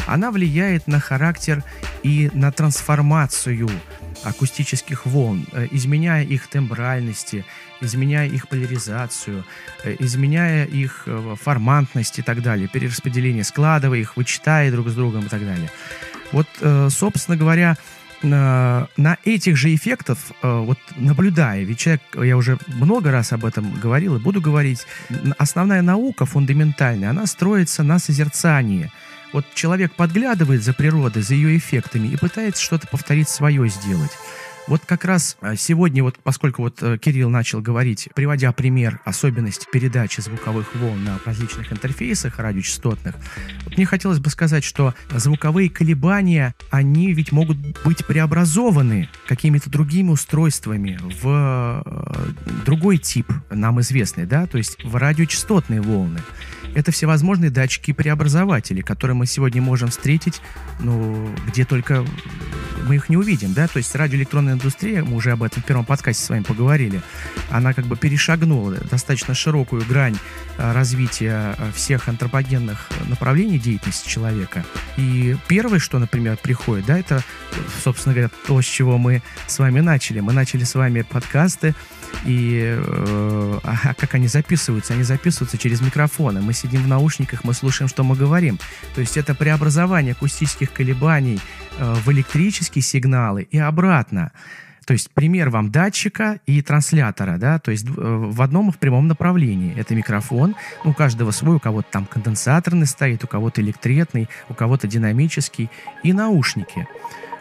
[0.06, 1.64] она влияет на характер
[2.02, 3.70] и на трансформацию
[4.24, 7.44] акустических волн, э, изменяя их тембральности,
[7.80, 9.44] изменяя их поляризацию,
[9.84, 15.26] э, изменяя их э, формантность и так далее, перераспределение, складывая их, вычитая друг с другом
[15.26, 15.70] и так далее.
[16.32, 16.46] Вот,
[16.90, 17.78] собственно говоря,
[18.22, 24.16] на этих же эффектов, вот наблюдая, ведь человек, я уже много раз об этом говорил
[24.16, 24.86] и буду говорить,
[25.38, 28.90] основная наука фундаментальная, она строится на созерцании.
[29.32, 34.12] Вот человек подглядывает за природой, за ее эффектами и пытается что-то повторить свое сделать.
[34.68, 39.66] Вот как раз а, сегодня, вот поскольку вот э, Кирилл начал говорить, приводя пример особенности
[39.72, 43.14] передачи звуковых волн на различных интерфейсах радиочастотных,
[43.64, 50.10] вот мне хотелось бы сказать, что звуковые колебания, они ведь могут быть преобразованы какими-то другими
[50.10, 52.26] устройствами в э,
[52.66, 56.20] другой тип, нам известный, да, то есть в радиочастотные волны.
[56.74, 60.42] Это всевозможные датчики-преобразователи, которые мы сегодня можем встретить,
[60.80, 62.04] ну, где только
[62.86, 65.84] мы их не увидим, да, то есть радиоэлектронная индустрия, мы уже об этом в первом
[65.84, 67.00] подкасте с вами поговорили,
[67.50, 70.16] она как бы перешагнула достаточно широкую грань
[70.58, 74.64] а, развития а, всех антропогенных направлений деятельности человека.
[74.96, 77.22] И первое, что, например, приходит, да, это,
[77.82, 80.20] собственно говоря, то, с чего мы с вами начали.
[80.20, 81.74] Мы начали с вами подкасты,
[82.24, 84.94] и э, а как они записываются?
[84.94, 86.40] Они записываются через микрофоны.
[86.40, 88.58] Мы сидим в наушниках, мы слушаем, что мы говорим.
[88.94, 91.40] То есть это преобразование акустических колебаний
[91.78, 94.32] э, в электрические сигналы и обратно.
[94.88, 98.78] То есть пример вам датчика и транслятора, да, то есть э, в одном и в
[98.78, 99.78] прямом направлении.
[99.78, 104.86] Это микрофон, у каждого свой, у кого-то там конденсаторный стоит, у кого-то электретный, у кого-то
[104.86, 105.68] динамический,
[106.02, 106.88] и наушники.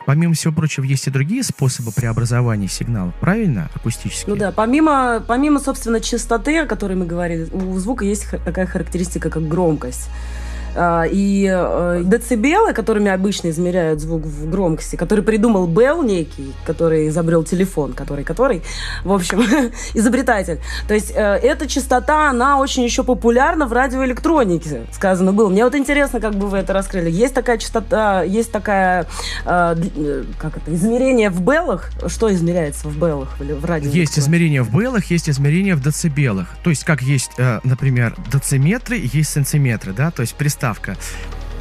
[0.08, 4.36] Помимо всего прочего, есть и другие способы преобразования сигнала, правильно, акустические?
[4.36, 9.30] Ну да, помимо, помимо, собственно, частоты, о которой мы говорили, у звука есть такая характеристика,
[9.30, 10.08] как громкость.
[10.78, 17.08] А, и э, децибелы, которыми обычно измеряют звук в громкости, который придумал Белл некий, который
[17.08, 18.62] изобрел телефон, который, который,
[19.04, 19.42] в общем,
[19.96, 20.60] изобретатель.
[20.88, 25.50] То есть э, эта частота, она очень еще популярна в радиоэлектронике, сказано было.
[25.50, 27.10] Мне вот интересно, как бы вы это раскрыли.
[27.10, 29.08] Есть такая частота, есть такая,
[29.46, 29.76] э,
[30.38, 31.90] как это, измерение в беллах?
[32.06, 33.90] Что измеряется в беллах в радио?
[33.90, 36.56] Есть измерение в беллах, есть измерение в децибелах.
[36.64, 37.32] То есть, как есть,
[37.64, 40.98] например, дециметры, есть сантиметры, да, то есть приставка ставка.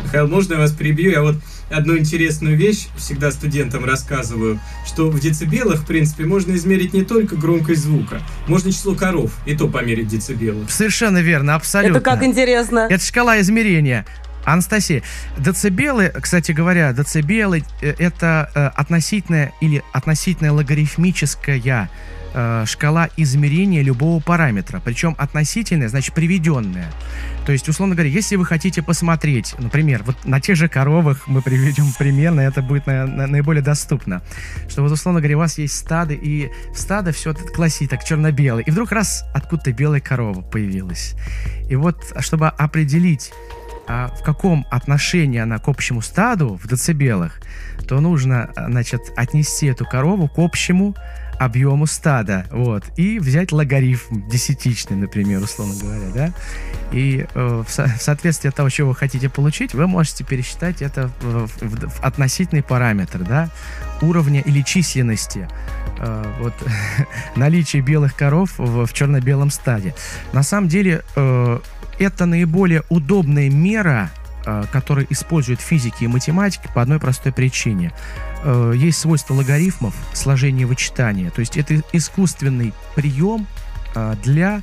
[0.04, 1.10] Михаил, можно я вас перебью?
[1.10, 1.36] Я вот
[1.70, 7.36] одну интересную вещь всегда студентам рассказываю, что в децибелах, в принципе, можно измерить не только
[7.36, 10.66] громкость звука, можно число коров, и то померить децибелы.
[10.68, 11.98] Совершенно верно, абсолютно.
[11.98, 12.86] Это как интересно.
[12.90, 14.06] Это шкала измерения.
[14.44, 15.02] Анастасия,
[15.38, 21.56] децибелы, кстати говоря, децибелы э, это э, относительная или относительная логарифмическая
[22.36, 26.92] э, шкала измерения любого параметра, причем относительная, значит приведенная.
[27.46, 31.40] То есть, условно говоря, если вы хотите посмотреть, например, вот на тех же коровах мы
[31.42, 34.22] приведем примерно, это будет на, на, наиболее доступно,
[34.68, 38.70] что вот, условно говоря, у вас есть стадо, и стадо все классит, так черно-белый, и
[38.70, 41.14] вдруг раз откуда-то белая корова появилась.
[41.68, 43.32] И вот, чтобы определить,
[43.88, 47.40] а в каком отношении она к общему стаду в децибелах,
[47.88, 50.94] то нужно, значит, отнести эту корову к общему
[51.38, 56.32] объему стада, вот, и взять логарифм десятичный, например, условно говоря, да,
[56.92, 60.82] и э, в, со- в соответствии от того, чего вы хотите получить, вы можете пересчитать
[60.82, 63.50] это в, в, в относительный параметр, да,
[64.00, 65.48] уровня или численности,
[65.98, 66.54] э, вот,
[67.36, 69.94] наличие белых коров в, в черно-белом стаде.
[70.32, 71.58] На самом деле, э,
[71.98, 74.10] это наиболее удобная мера
[74.48, 77.92] Э, которые используют физики и математики по одной простой причине.
[78.44, 81.30] Э, есть свойство логарифмов, сложения вычитания.
[81.30, 83.46] То есть это искусственный прием
[83.94, 84.62] э, для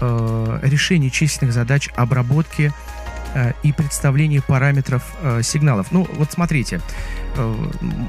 [0.00, 2.72] решения численных задач обработки
[3.62, 5.02] и представления параметров
[5.42, 5.88] сигналов.
[5.92, 6.80] Ну, вот смотрите,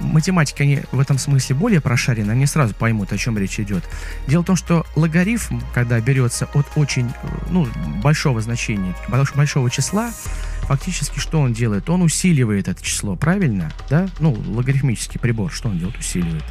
[0.02, 3.84] математики, они в этом смысле более прошарены, они сразу поймут, о чем речь идет.
[4.26, 7.12] Дело в том, что логарифм, когда берется от очень
[7.50, 7.68] ну,
[8.02, 10.12] большого значения, большого числа,
[10.64, 11.90] фактически что он делает?
[11.90, 13.72] Он усиливает это число, правильно?
[13.90, 14.08] Да?
[14.20, 15.98] Ну, логарифмический прибор, что он делает?
[15.98, 16.44] Усиливает.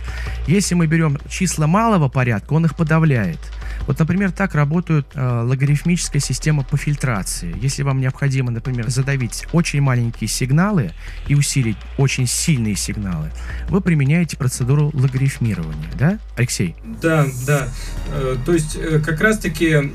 [0.47, 3.39] Если мы берем числа малого порядка, он их подавляет.
[3.87, 7.55] Вот, например, так работает э, логарифмическая система по фильтрации.
[7.61, 10.93] Если вам необходимо, например, задавить очень маленькие сигналы
[11.27, 13.31] и усилить очень сильные сигналы,
[13.69, 16.77] вы применяете процедуру логарифмирования, да, Алексей?
[17.03, 17.69] Да, да.
[18.13, 19.93] Э, то есть э, как раз-таки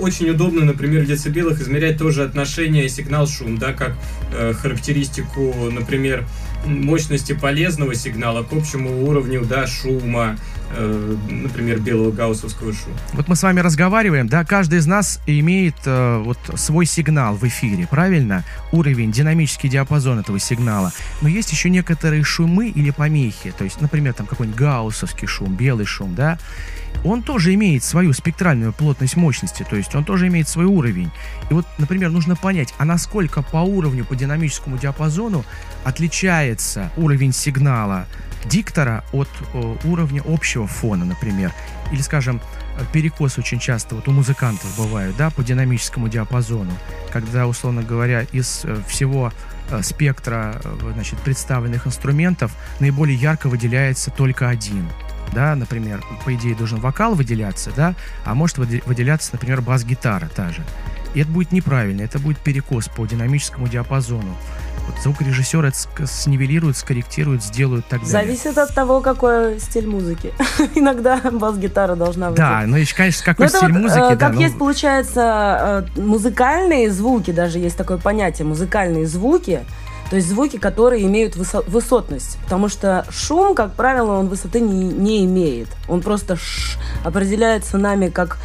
[0.00, 3.94] очень удобно, например, в децибелах измерять тоже отношение сигнал-шум, да, как
[4.32, 6.24] э, характеристику, например,
[6.66, 10.38] мощности полезного сигнала к общему уровню да, шума,
[10.70, 12.96] например, белого гауссовского шума.
[13.12, 17.44] Вот мы с вами разговариваем, да, каждый из нас имеет э, вот свой сигнал в
[17.44, 18.44] эфире, правильно?
[18.72, 20.92] Уровень, динамический диапазон этого сигнала.
[21.20, 25.86] Но есть еще некоторые шумы или помехи, то есть, например, там какой-нибудь гауссовский шум, белый
[25.86, 26.38] шум, да,
[27.04, 31.10] он тоже имеет свою спектральную плотность мощности, то есть он тоже имеет свой уровень.
[31.50, 35.44] И вот, например, нужно понять, а насколько по уровню, по динамическому диапазону
[35.84, 38.06] отличается уровень сигнала
[38.44, 41.52] диктора от э, уровня общего фона, например.
[41.92, 42.40] Или, скажем,
[42.92, 46.72] перекос очень часто вот у музыкантов бывает, да, по динамическому диапазону,
[47.12, 49.32] когда, условно говоря, из э, всего
[49.70, 54.88] э, спектра э, значит, представленных инструментов наиболее ярко выделяется только один
[55.32, 60.62] да, например, по идее должен вокал выделяться, да, а может выделяться, например, бас-гитара та же.
[61.14, 64.36] И это будет неправильно, это будет перекос по динамическому диапазону.
[64.86, 68.12] Вот звукорежиссер это снивелирует, скорректирует, сделают так далее.
[68.12, 70.32] Зависит от того, какой стиль музыки.
[70.74, 72.36] Иногда бас-гитара должна быть.
[72.36, 74.12] Да, ну и, конечно, какой ну, стиль вот, музыки.
[74.12, 74.60] Э, как да, есть, ну...
[74.60, 79.62] получается, э, музыкальные звуки, даже есть такое понятие, музыкальные звуки,
[80.10, 82.38] то есть звуки, которые имеют высо- высотность.
[82.44, 85.68] Потому что шум, как правило, он высоты не, не имеет.
[85.88, 88.38] Он просто ш- определяется нами как,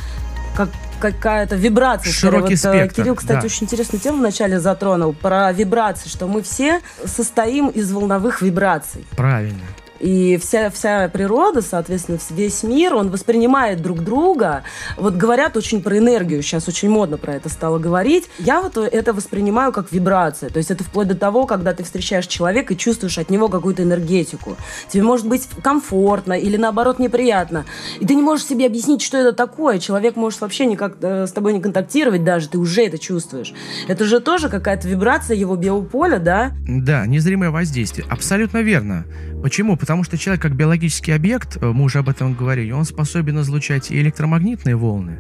[0.60, 0.70] как
[1.00, 2.12] какая-то вибрация.
[2.12, 3.02] Широкий вот, э, спектр.
[3.04, 3.46] Кирилл, кстати, да.
[3.46, 9.06] очень интересную тему вначале затронул про вибрации, что мы все состоим из волновых вибраций.
[9.16, 9.62] Правильно.
[10.00, 14.64] И вся, вся природа, соответственно, весь мир, он воспринимает друг друга.
[14.98, 18.30] Вот говорят очень про энергию, сейчас очень модно про это стало говорить.
[18.40, 20.50] Я вот это воспринимаю как вибрация.
[20.50, 23.84] То есть это вплоть до того, когда ты встречаешь человека и чувствуешь от него какую-то
[23.84, 24.58] энергетику.
[24.90, 27.66] Тебе может быть комфортно или наоборот неприятно.
[28.00, 29.80] И ты не можешь себе объяснить, что это такое.
[29.80, 33.54] Человек может вообще никак э, с тобой не контактировать даже, ты уже это чувствуешь.
[33.88, 36.52] Это же тоже какая-то вибрация его биополя, да?
[36.68, 38.06] Да, незримое воздействие.
[38.10, 39.06] Абсолютно верно.
[39.42, 39.78] Почему?
[39.78, 43.90] Потому что человек как биологический объект, э, мы уже об этом говорили, он способен излучать
[43.90, 45.20] и электромагнитные волны,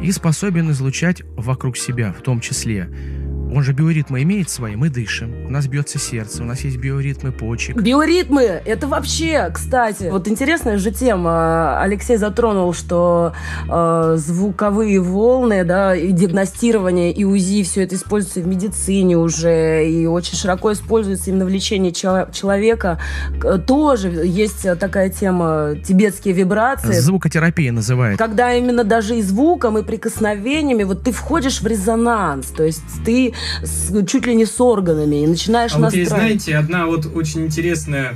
[0.00, 2.88] и способен излучать вокруг себя в том числе
[3.50, 7.32] Он же биоритмы имеет свои, мы дышим, у нас бьется сердце, у нас есть биоритмы
[7.32, 7.76] почек.
[7.76, 11.80] Биоритмы, это вообще, кстати, вот интересная же тема.
[11.80, 13.32] Алексей затронул, что
[13.68, 20.06] э, звуковые волны, да, и диагностирование, и УЗИ, все это используется в медицине уже, и
[20.06, 23.00] очень широко используется именно в лечении человека.
[23.66, 26.92] Тоже есть такая тема тибетские вибрации.
[26.92, 28.22] Звукотерапия называется.
[28.22, 33.32] Когда именно даже и звуком, и прикосновениями, вот ты входишь в резонанс, то есть ты
[33.62, 36.10] с, чуть ли не с органами и начинаешь а настраивать.
[36.10, 38.14] Вот есть, знаете, одна вот очень интересная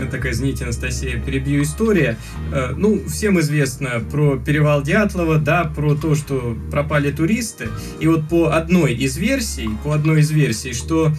[0.00, 2.16] э, такая, извините, Анастасия, перебью история.
[2.52, 7.68] Э, ну, всем известно про перевал Дятлова, да, про то, что пропали туристы.
[8.00, 11.12] И вот по одной из версий, по одной из версий, что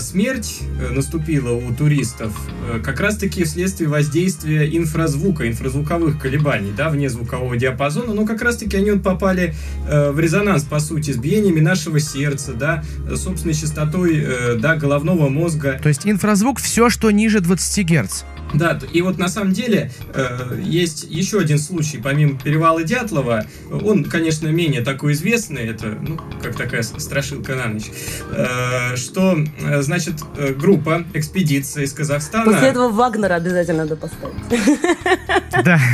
[0.00, 2.32] смерть э, наступила у туристов
[2.70, 8.76] э, как раз-таки вследствие воздействия инфразвука, инфразвуковых колебаний, да, вне звукового диапазона, но как раз-таки
[8.76, 9.54] они вот попали
[9.86, 12.84] в резонанс, по сути, с биениями нашего сердца, да,
[13.16, 14.26] собственной частотой,
[14.58, 15.78] да, головного мозга.
[15.82, 18.22] То есть инфразвук все, что ниже 20 Гц.
[18.54, 24.04] Да, и вот на самом деле э, есть еще один случай, помимо перевала Дятлова, он,
[24.04, 27.90] конечно, менее такой известный, это, ну, как такая страшилка на ночь,
[28.30, 32.52] э, что, э, значит, э, группа, экспедиция из Казахстана...
[32.52, 34.36] После этого Вагнера обязательно надо поставить.
[35.64, 35.78] Да.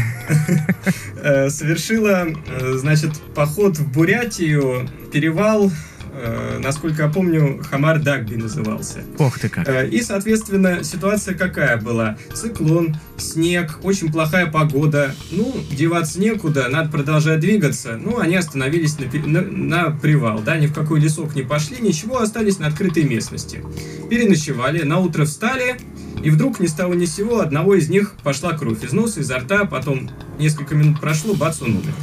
[1.20, 2.28] Э, совершила,
[2.76, 5.70] значит, поход в Бурятию, перевал
[6.12, 9.04] Э, насколько я помню, Хамар Дагби назывался.
[9.18, 9.68] Ох ты как.
[9.68, 12.16] Э, и, соответственно, ситуация какая была?
[12.32, 15.14] Циклон, снег, очень плохая погода.
[15.30, 17.98] Ну, деваться некуда, надо продолжать двигаться.
[18.02, 22.20] Ну, они остановились на, на, на привал, да, ни в какой лесок не пошли, ничего,
[22.20, 23.62] остались на открытой местности.
[24.10, 25.76] Переночевали, на утро встали,
[26.22, 29.20] и вдруг ни с того ни с сего одного из них пошла кровь из носа,
[29.20, 31.94] изо рта, потом несколько минут прошло, бац, он умер.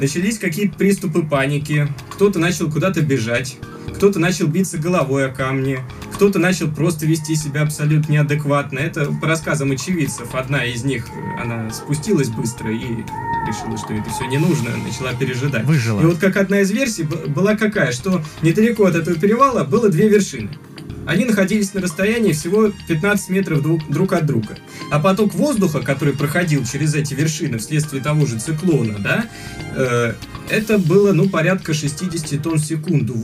[0.00, 3.58] Начались какие-то приступы паники, кто-то начал куда-то бежать,
[3.94, 5.78] кто-то начал биться головой о камни,
[6.14, 8.78] кто-то начал просто вести себя абсолютно неадекватно.
[8.78, 10.34] Это по рассказам очевидцев.
[10.34, 11.06] Одна из них,
[11.38, 12.78] она спустилась быстро и
[13.46, 15.64] решила, что это все не нужно, начала пережидать.
[15.64, 16.00] Выжила.
[16.00, 20.08] И вот как одна из версий была какая, что недалеко от этого перевала было две
[20.08, 20.48] вершины.
[21.06, 24.56] Они находились на расстоянии всего 15 метров друг, от друга.
[24.90, 29.26] А поток воздуха, который проходил через эти вершины вследствие того же циклона, да,
[29.76, 30.14] э,
[30.48, 33.16] это было, ну, порядка 60 тонн в секунду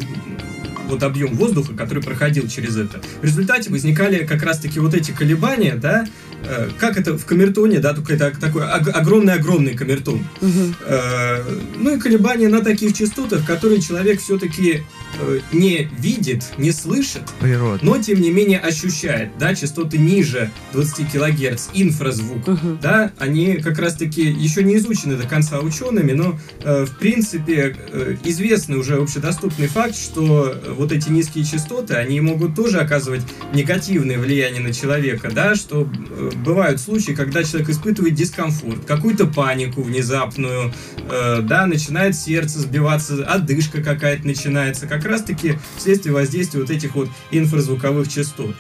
[0.89, 3.01] вот объем воздуха, который проходил через это.
[3.21, 6.07] В результате возникали как раз-таки вот эти колебания, да,
[6.45, 10.27] э, как это в камертоне, да, только это такой огромный-огромный камертон.
[10.41, 10.75] Угу.
[10.87, 11.43] Э,
[11.79, 14.83] ну и колебания на таких частотах, которые человек все-таки
[15.21, 17.85] э, не видит, не слышит, Природа.
[17.85, 22.79] но тем не менее ощущает, да, частоты ниже 20 килогерц, инфразвук, угу.
[22.81, 28.17] да, они как раз-таки еще не изучены до конца учеными, но э, в принципе э,
[28.25, 33.23] известный уже общедоступный факт, что вот эти низкие частоты, они могут тоже оказывать
[33.53, 39.83] негативное влияние на человека, да, что э, бывают случаи, когда человек испытывает дискомфорт, какую-то панику
[39.83, 40.73] внезапную,
[41.11, 47.09] э, да, начинает сердце сбиваться, одышка какая-то начинается, как раз-таки вследствие воздействия вот этих вот
[47.31, 48.55] инфразвуковых частот.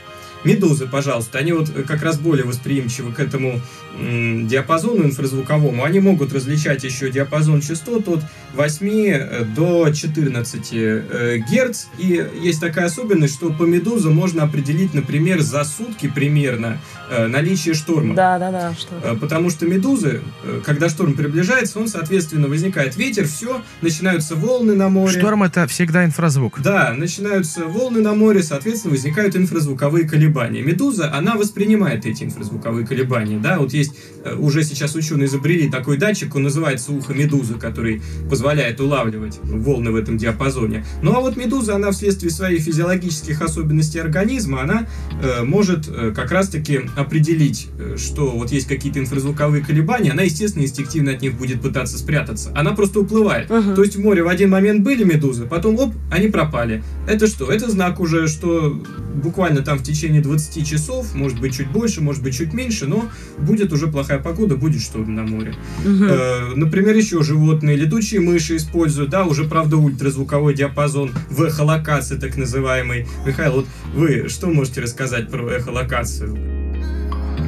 [0.46, 3.60] Медузы, пожалуйста, они вот как раз более восприимчивы к этому
[3.98, 5.84] диапазону инфразвуковому.
[5.84, 8.20] Они могут различать еще диапазон частот от
[8.54, 11.84] 8 э, до 14 э, Герц.
[11.98, 16.78] И есть такая особенность, что по медузам можно определить, например, за сутки примерно
[17.10, 18.14] э, наличие шторма.
[18.14, 18.74] Да, да, да.
[18.74, 20.20] Что Потому что медузы,
[20.64, 25.18] когда шторм приближается, он, соответственно, возникает ветер, все, начинаются волны на море.
[25.18, 26.60] Шторм это всегда инфразвук.
[26.60, 30.35] Да, начинаются волны на море, соответственно, возникают инфразвуковые колебания.
[30.44, 33.38] Медуза, она воспринимает эти инфразвуковые колебания.
[33.38, 33.92] Да, вот есть
[34.38, 39.96] уже сейчас ученые изобрели такой датчик, он называется ухо медузы, который позволяет улавливать волны в
[39.96, 40.84] этом диапазоне.
[41.02, 44.86] Ну а вот медуза, она вследствие своих физиологических особенностей организма, она
[45.22, 50.62] э, может э, как раз-таки определить, э, что вот есть какие-то инфразвуковые колебания, она, естественно,
[50.62, 52.52] инстинктивно от них будет пытаться спрятаться.
[52.54, 53.50] Она просто уплывает.
[53.50, 53.74] Uh-huh.
[53.74, 56.82] То есть в море в один момент были медузы, потом, оп, они пропали.
[57.08, 57.50] Это что?
[57.50, 58.80] Это знак уже, что
[59.14, 63.08] буквально там в течение 20 часов, может быть чуть больше, может быть чуть меньше, но
[63.38, 65.54] будет уже плохая погода, будет что-то на море.
[65.84, 66.52] Uh-huh.
[66.52, 72.36] Э, например, еще животные, летучие мыши используют, да, уже, правда, ультразвуковой диапазон в эхолокации так
[72.36, 73.06] называемый.
[73.24, 76.65] Михаил, вот вы что можете рассказать про эхолокацию?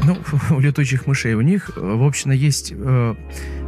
[0.08, 0.16] Ну,
[0.56, 1.34] у летучих мышей.
[1.34, 3.14] У них, в общем, есть э,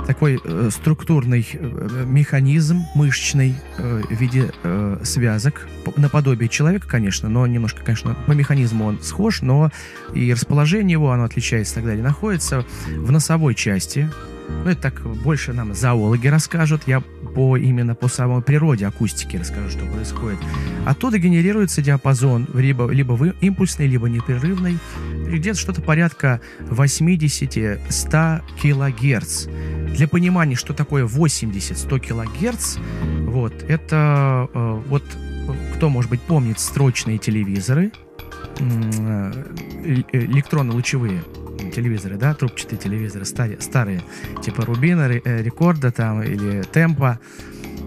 [0.07, 7.47] такой э, структурный э, механизм мышечный э, в виде э, связок, наподобие человека, конечно, но
[7.47, 9.70] немножко, конечно, по механизму он схож, но
[10.14, 14.11] и расположение его, оно отличается и так далее, находится в носовой части
[14.64, 16.82] Ну, это так больше нам зоологи расскажут.
[16.86, 17.01] Я
[17.34, 20.38] по именно по самой природе акустики расскажу, что происходит.
[20.84, 24.78] Оттуда генерируется диапазон либо, либо импульсный, либо непрерывный.
[25.26, 29.46] Где-то что-то порядка 80-100 килогерц.
[29.94, 32.76] Для понимания, что такое 80-100 килогерц,
[33.26, 35.05] вот, это э, вот
[35.74, 37.92] кто, может быть, помнит строчные телевизоры,
[38.59, 39.32] э,
[40.12, 41.22] электронно-лучевые
[41.75, 44.03] телевизоры, да, трубчатые телевизоры старые, старые
[44.43, 47.19] типа Рубина, э, Рекорда там или Темпа.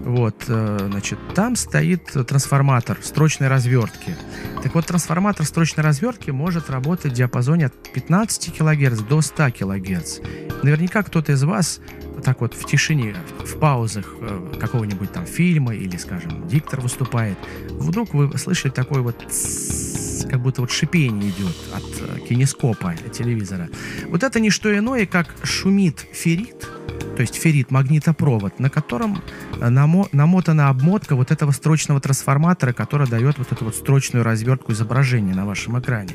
[0.04, 4.16] Вот, э, значит, там стоит трансформатор строчной развертки.
[4.62, 10.18] Так вот, трансформатор строчной развертки может работать в диапазоне от 15 кГц до 100 кГц.
[10.62, 11.80] Наверняка кто-то из вас
[12.22, 13.14] так вот в тишине,
[13.44, 17.36] в паузах э, какого-нибудь там фильма или, скажем, диктор выступает,
[17.70, 19.16] вдруг вы слышали такой вот
[20.28, 23.68] как будто вот шипение идет от э, кинескопа телевизора.
[24.08, 26.68] Вот это не что иное, как шумит феррит,
[27.16, 29.22] то есть феррит, магнитопровод, на котором
[29.60, 34.72] э, намо намотана обмотка вот этого строчного трансформатора, который дает вот эту вот строчную развертку
[34.72, 36.14] изображения на вашем экране.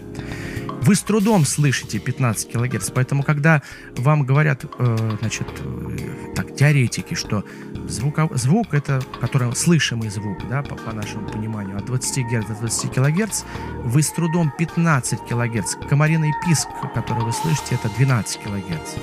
[0.90, 3.62] Вы с трудом слышите 15 кГц, поэтому когда
[3.96, 7.44] вам говорят, э, значит, э, так, теоретики, что
[7.88, 12.56] звук, звук это, который слышимый звук, да, по, по нашему пониманию, от 20 Гц до
[12.56, 13.44] 20 кГц,
[13.84, 15.76] вы с трудом 15 кГц.
[15.88, 18.94] Комариный писк, который вы слышите, это 12 кГц.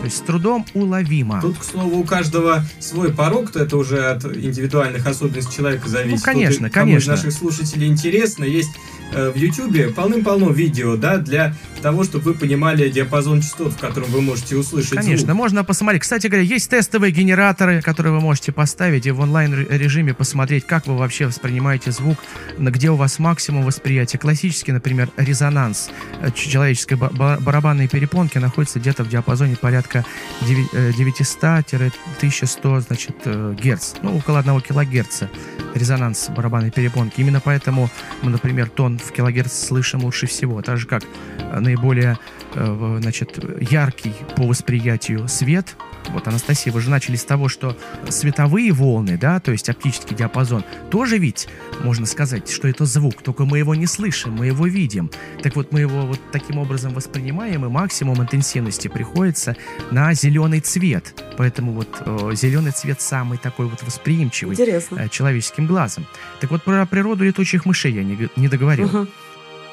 [0.00, 1.40] То есть с трудом уловимо.
[1.40, 6.26] Тут, к слову, у каждого свой порог, то это уже от индивидуальных особенностей человека зависит.
[6.26, 7.12] Ну, конечно, Тут, конечно.
[7.12, 8.72] наших слушателей интересно, есть
[9.12, 14.20] в YouTube полным-полно видео, да, для того, чтобы вы понимали диапазон частот, в котором вы
[14.20, 15.36] можете услышать Конечно, звук.
[15.36, 16.02] можно посмотреть.
[16.02, 20.96] Кстати говоря, есть тестовые генераторы, которые вы можете поставить и в онлайн-режиме посмотреть, как вы
[20.96, 22.18] вообще воспринимаете звук,
[22.58, 24.18] где у вас максимум восприятия.
[24.18, 25.90] Классический, например, резонанс
[26.20, 30.04] э, человеческой барабанной перепонки находится где-то в диапазоне порядка
[30.42, 33.16] 900-1100 э, значит,
[33.62, 35.30] герц, ну, около 1 килогерца
[35.74, 37.20] резонанс барабанной перепонки.
[37.20, 37.90] Именно поэтому
[38.22, 41.02] например, тон в килогерц слышим лучше всего, так же как
[41.38, 42.18] э, наиболее
[42.54, 43.38] э, значит,
[43.70, 45.76] яркий по восприятию свет.
[46.10, 47.76] Вот, Анастасия, вы же начали с того, что
[48.08, 51.48] световые волны, да, то есть оптический диапазон, тоже ведь
[51.82, 55.10] можно сказать, что это звук, только мы его не слышим, мы его видим.
[55.42, 59.56] Так вот, мы его вот таким образом воспринимаем, и максимум интенсивности приходится
[59.90, 61.22] на зеленый цвет.
[61.36, 65.08] Поэтому вот э, зеленый цвет самый такой вот восприимчивый Интересно.
[65.08, 66.06] человеческим глазом.
[66.40, 68.86] Так вот, про природу летучих мышей я не, не договорил.
[68.86, 69.08] Угу.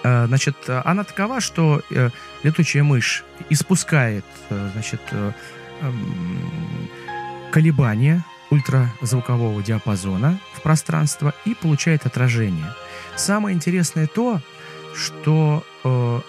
[0.04, 2.10] Значит, она такова, что э,
[2.44, 5.00] летучая мышь испускает, э, значит,
[7.52, 12.74] колебания ультразвукового диапазона в пространство и получает отражение.
[13.16, 14.42] Самое интересное то,
[14.96, 16.22] что э,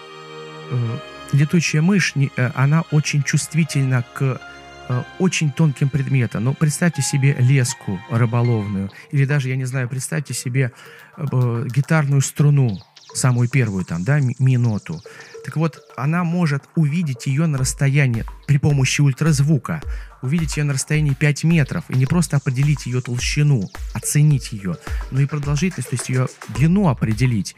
[0.71, 0.97] э,
[1.33, 4.41] летучая мышь, не, э, она очень чувствительна к
[4.89, 6.43] э, очень тонким предметам.
[6.45, 10.71] Ну, представьте себе леску рыболовную, или даже, я не знаю, представьте себе
[11.17, 12.81] э, гитарную струну,
[13.15, 15.01] самую первую там, да, ми-ноту.
[15.43, 19.81] Так вот, она может увидеть ее на расстоянии при помощи ультразвука,
[20.21, 24.77] увидеть ее на расстоянии 5 метров, и не просто определить ее толщину, оценить ее,
[25.11, 27.55] но и продолжительность, то есть ее длину определить.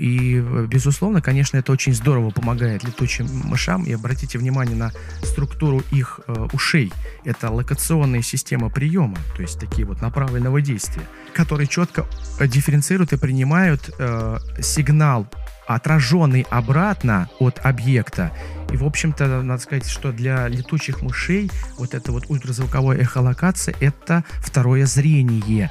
[0.00, 3.84] И, безусловно, конечно, это очень здорово помогает летучим мышам.
[3.84, 4.92] И обратите внимание на
[5.22, 6.90] структуру их э, ушей.
[7.24, 11.02] Это локационная система приема, то есть такие вот направленного действия,
[11.34, 12.06] которые четко
[12.40, 15.26] дифференцируют и принимают э, сигнал
[15.66, 18.32] отраженный обратно от объекта.
[18.72, 24.24] И, в общем-то, надо сказать, что для летучих мышей вот эта вот ультразвуковая эхолокация— это
[24.40, 25.70] второе зрение.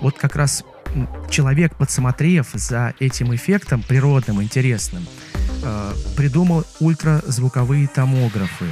[0.00, 0.64] Вот как раз
[1.30, 5.06] человек, подсмотрев за этим эффектом природным, интересным,
[5.62, 8.66] э, придумал ультразвуковые томографы.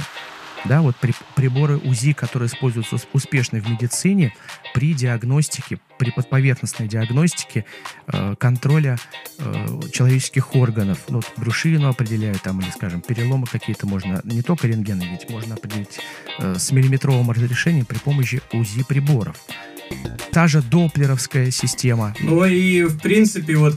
[0.65, 4.33] Да, вот при, приборы УЗИ, которые используются успешно в медицине
[4.73, 7.65] при диагностике, при подповерхностной диагностике
[8.07, 8.97] э, контроля
[9.37, 10.99] э, человеческих органов.
[11.07, 15.53] Ну, вот брюшину определяют там, или, скажем, переломы какие-то можно, не только рентгены, ведь можно
[15.53, 15.99] определить
[16.39, 19.37] э, с миллиметровым разрешением при помощи УЗИ приборов.
[20.31, 22.13] Та же доплеровская система.
[22.19, 23.75] Ну и, в принципе, вот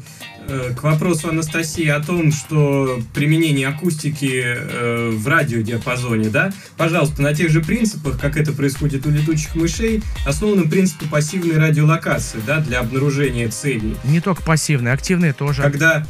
[0.48, 7.32] э, к вопросу Анастасии о том, что применение акустики э, в радиодиапазоне, да, пожалуйста, на
[7.32, 12.80] тех же принципах, как это происходит у летучих мышей, основаны принципы пассивной радиолокации, да, для
[12.80, 13.96] обнаружения целей.
[14.02, 15.62] Не только пассивные, активные тоже.
[15.62, 16.04] Когда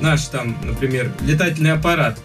[0.00, 2.18] наш там, например, летательный аппарат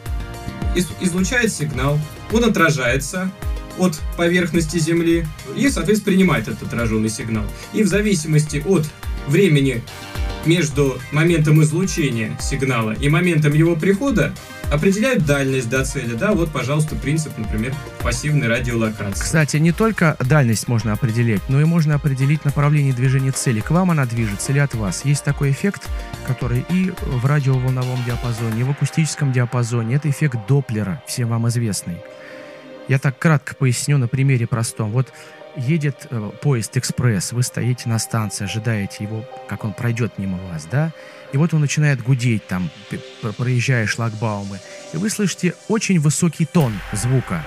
[1.01, 1.99] излучает сигнал,
[2.32, 3.32] он отражается,
[3.78, 7.45] от поверхности Земли и, соответственно, принимает этот отраженный сигнал.
[7.74, 8.86] И в зависимости от
[9.28, 9.84] времени
[10.45, 14.34] между моментом излучения сигнала и моментом его прихода
[14.72, 19.24] определяют дальность до цели, да, вот, пожалуйста, принцип, например, пассивной радиолокации.
[19.24, 23.61] Кстати, не только дальность можно определять, но и можно определить направление движения цели.
[23.61, 25.05] К вам она движется или от вас.
[25.05, 25.89] Есть такой эффект,
[26.28, 29.95] который и в радиоволновом диапазоне, и в акустическом диапазоне.
[29.95, 31.97] Это эффект Доплера, всем вам известный.
[32.89, 34.91] Я так кратко поясню на примере простом.
[34.91, 35.13] Вот
[35.55, 40.65] едет э, поезд экспресс, вы стоите на станции, ожидаете его, как он пройдет мимо вас,
[40.65, 40.91] да?
[41.31, 42.71] И вот он начинает гудеть там,
[43.37, 44.59] проезжая шлагбаумы.
[44.91, 47.45] И вы слышите очень высокий тон звука,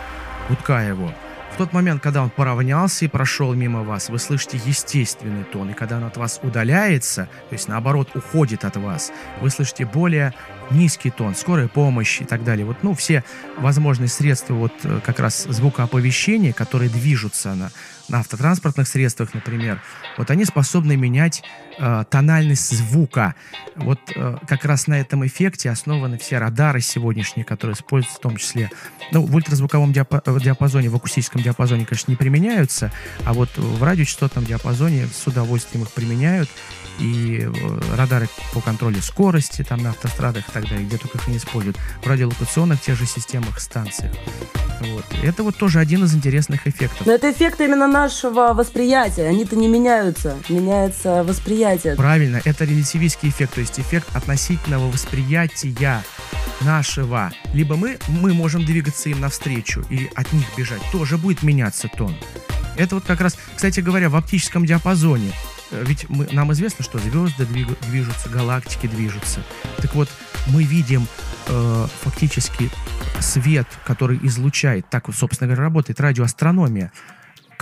[0.48, 1.12] гудка его.
[1.52, 5.70] В тот момент, когда он поравнялся и прошел мимо вас, вы слышите естественный тон.
[5.70, 10.32] И когда он от вас удаляется, то есть наоборот уходит от вас, вы слышите более
[10.70, 12.64] низкий тон, скорая помощь и так далее.
[12.64, 13.22] Вот, ну, все
[13.58, 17.70] возможные средства вот э, как раз звукооповещения, которые движутся на,
[18.08, 19.80] на автотранспортных средствах, например,
[20.16, 21.42] вот они способны менять
[21.78, 23.34] э, тональность звука.
[23.76, 28.36] Вот э, как раз на этом эффекте основаны все радары сегодняшние, которые используются в том
[28.36, 28.70] числе,
[29.10, 32.92] ну, в ультразвуковом э, диапазоне, в акустическом диапазоне, конечно, не применяются,
[33.24, 36.48] а вот в радиочастотном диапазоне с удовольствием их применяют
[36.98, 41.28] и э, радары по контролю скорости там на автострадах и так далее, где только их
[41.28, 44.12] не используют, в радиолокационных тех же системах, станциях.
[44.80, 45.04] Вот.
[45.22, 47.06] Это вот тоже один из интересных эффектов.
[47.06, 49.28] Но это эффект именно нашего восприятия.
[49.28, 50.36] Они-то не меняются.
[50.48, 51.94] Меняется восприятие.
[51.96, 52.40] Правильно.
[52.44, 56.02] Это релятивистский эффект, то есть эффект относительного восприятия
[56.62, 57.32] нашего.
[57.52, 60.80] Либо мы, мы можем двигаться им навстречу и от них бежать.
[60.90, 62.16] Тоже будет меняться тон.
[62.76, 65.32] Это вот как раз, кстати говоря, в оптическом диапазоне
[65.72, 67.46] Э, ведь мы, нам известно, что звезды
[67.88, 69.42] движутся, галактики движутся.
[69.78, 70.08] Так вот,
[70.48, 71.06] мы видим
[71.48, 72.70] э, фактически
[73.20, 76.92] свет, который излучает, так, собственно говоря, работает радиоастрономия.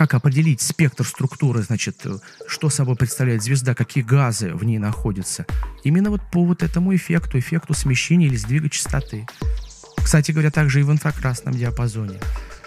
[0.01, 5.45] Как определить спектр структуры, значит, э, что собой представляет звезда, какие газы в ней находятся.
[5.85, 9.27] Именно вот по вот этому эффекту, эффекту смещения или сдвига частоты.
[10.03, 12.19] Кстати говоря, также и в инфракрасном диапазоне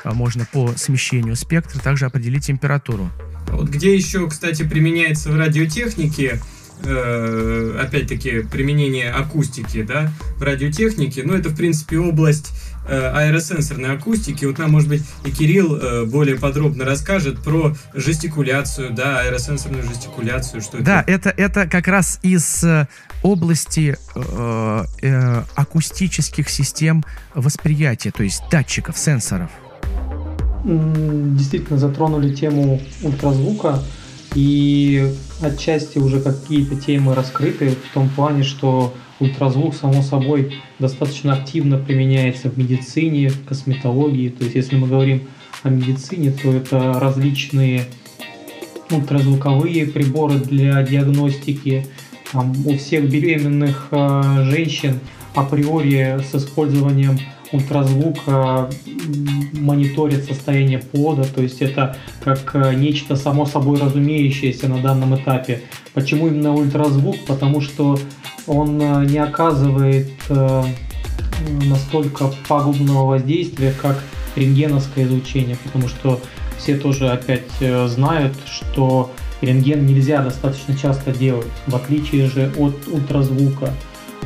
[0.04, 3.10] а можно по смещению спектра также определить температуру.
[3.48, 6.40] Вот где еще, кстати, применяется в радиотехнике,
[6.84, 12.52] э, опять-таки, применение акустики, да, в радиотехнике, ну, это, в принципе, область
[12.88, 14.46] аэросенсорной акустики.
[14.46, 20.62] Вот нам, может быть, и Кирилл э, более подробно расскажет про жестикуляцию, да, аэросенсорную жестикуляцию,
[20.62, 20.86] что это.
[20.86, 22.88] Да, это, это как раз из э,
[23.22, 27.04] области э, э, акустических систем
[27.34, 29.50] восприятия, то есть датчиков, сенсоров
[30.66, 33.80] действительно затронули тему ультразвука,
[34.36, 41.78] и отчасти уже какие-то темы раскрыты в том плане, что ультразвук, само собой, достаточно активно
[41.78, 44.30] применяется в медицине, в косметологии.
[44.30, 45.22] То есть, если мы говорим
[45.64, 47.86] о медицине, то это различные
[48.92, 51.88] ультразвуковые приборы для диагностики.
[52.32, 55.00] Там, у всех беременных э, женщин
[55.36, 57.20] априори с использованием
[57.52, 58.70] ультразвук э,
[59.54, 65.62] мониторит состояние плода, то есть это как э, нечто само собой разумеющееся на данном этапе.
[65.94, 67.18] Почему именно ультразвук?
[67.28, 68.00] Потому что
[68.48, 70.12] он э, не оказывает
[71.66, 74.02] настолько пагубного воздействия, как
[74.36, 76.22] рентгеновское излучение, потому что
[76.58, 77.52] все тоже опять
[77.88, 83.74] знают, что рентген нельзя достаточно часто делать, в отличие же от ультразвука.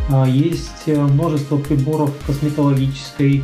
[0.10, 3.44] А, есть э, множество приборов косметологической,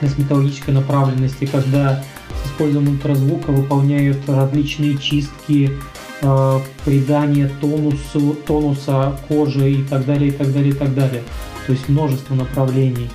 [0.00, 2.02] косметологической направленности, когда
[2.42, 5.72] с использованием ультразвука выполняют различные чистки,
[6.20, 11.22] а, придание тонусу, тонуса кожи и так далее, и так далее, и так далее.
[11.66, 13.08] То есть множество направлений.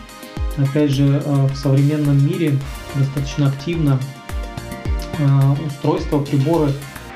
[0.58, 2.54] Опять же, а, в современном мире
[2.96, 4.00] достаточно активно
[5.68, 6.72] устройства, приборы,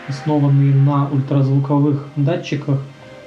[0.08, 2.80] основанные на ультразвуковых датчиках,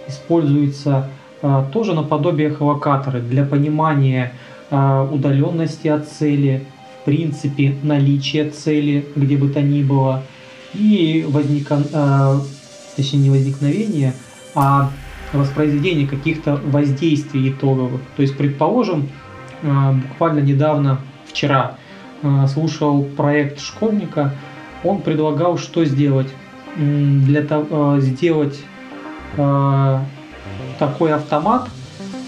[0.06, 1.08] используются
[1.42, 4.32] а, тоже наподобие эхолокатора для понимания
[4.70, 6.64] удаленности от цели,
[7.00, 10.22] в принципе наличия цели, где бы то ни было,
[10.74, 11.82] и возника...
[11.92, 12.40] А,
[12.96, 14.14] точнее не возникновение,
[14.54, 14.90] а
[15.32, 18.00] воспроизведение каких-то воздействий итоговых.
[18.16, 19.08] То есть, предположим,
[19.62, 21.76] буквально недавно, вчера,
[22.48, 24.34] слушал проект школьника,
[24.82, 26.26] он предлагал, что сделать.
[26.76, 28.58] Для того, сделать
[30.78, 31.68] такой автомат,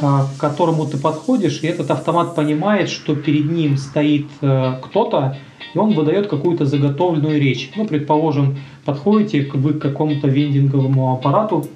[0.01, 5.37] а, к которому ты подходишь, и этот автомат понимает, что перед ним стоит э, кто-то,
[5.75, 7.71] и он выдает какую-то заготовленную речь.
[7.77, 11.67] Ну, предположим, подходите вы к какому-то вендинговому аппарату,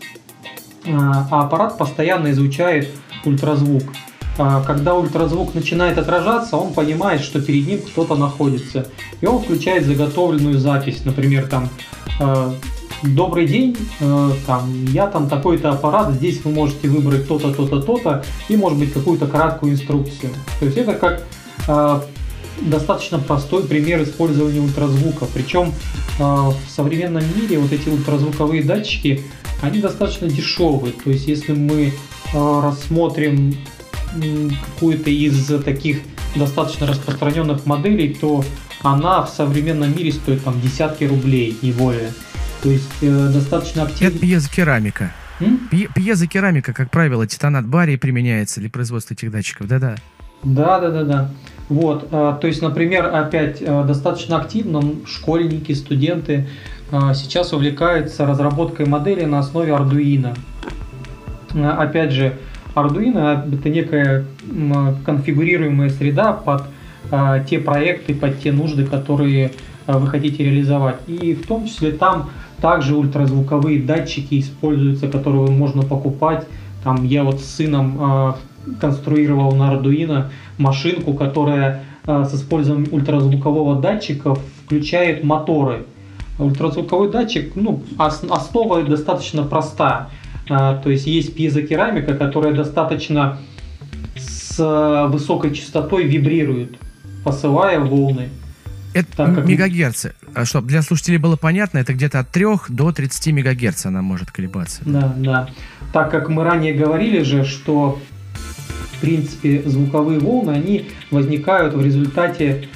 [0.87, 2.89] а, а аппарат постоянно изучает
[3.25, 3.83] ультразвук.
[4.39, 8.87] А, когда ультразвук начинает отражаться, он понимает, что перед ним кто-то находится.
[9.21, 11.69] И он включает заготовленную запись, например, там
[13.03, 13.77] добрый день,
[14.47, 18.95] там, я там такой-то аппарат, здесь вы можете выбрать то-то, то-то, то-то, и, может быть,
[18.95, 20.31] какую-то краткую инструкцию.
[20.59, 21.23] То есть это как
[22.61, 25.27] достаточно простой пример использования ультразвука.
[25.33, 25.73] Причем
[26.19, 29.23] э, в современном мире вот эти ультразвуковые датчики,
[29.63, 30.93] они достаточно дешевые.
[30.93, 31.93] То есть если мы
[32.33, 33.57] э, рассмотрим
[34.75, 36.01] какую-то из таких
[36.35, 38.45] достаточно распространенных моделей, то
[38.83, 42.13] она в современном мире стоит там десятки рублей, не более.
[42.63, 44.11] То есть э, достаточно активно...
[44.11, 45.13] Это пьезокерамика.
[45.71, 49.97] Пье- пьезокерамика, как правило, титанат бария применяется для производства этих датчиков, да-да.
[50.43, 51.31] Да-да-да-да.
[51.69, 56.49] Вот, э, то есть, например, опять э, достаточно активно школьники, студенты
[56.93, 60.37] э, сейчас увлекаются разработкой модели на основе Arduino.
[61.55, 62.35] Опять же,
[62.75, 64.27] Arduino это некая
[65.07, 66.65] конфигурируемая среда под
[67.49, 69.53] те проекты, под те нужды, которые
[69.87, 70.97] вы хотите реализовать.
[71.07, 76.47] И в том числе там также ультразвуковые датчики используются, которые можно покупать.
[76.85, 78.35] Там я вот с сыном
[78.81, 80.27] конструировал на Arduino
[80.59, 85.87] машинку, которая э, с использованием ультразвукового датчика включает моторы.
[86.39, 90.11] Ультразвуковой датчик, ну, основа достаточно проста.
[90.49, 93.39] Э, то есть есть пьезокерамика, которая достаточно
[94.17, 96.77] с высокой частотой вибрирует,
[97.25, 98.31] посылая волны.
[98.97, 99.47] Это так, как...
[99.47, 100.15] мегагерцы.
[100.35, 104.31] А Чтобы для слушателей было понятно, это где-то от 3 до 30 мегагерц она может
[104.31, 104.81] колебаться.
[104.87, 105.51] Да, да.
[105.93, 107.99] Так как мы ранее говорили же, что
[108.97, 112.69] в принципе звуковые волны, они возникают в результате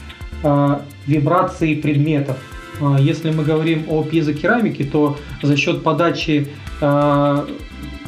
[0.43, 2.37] э, вибрации предметов.
[2.81, 6.49] Э, если мы говорим о пьезокерамике, то за счет подачи
[6.81, 7.47] э,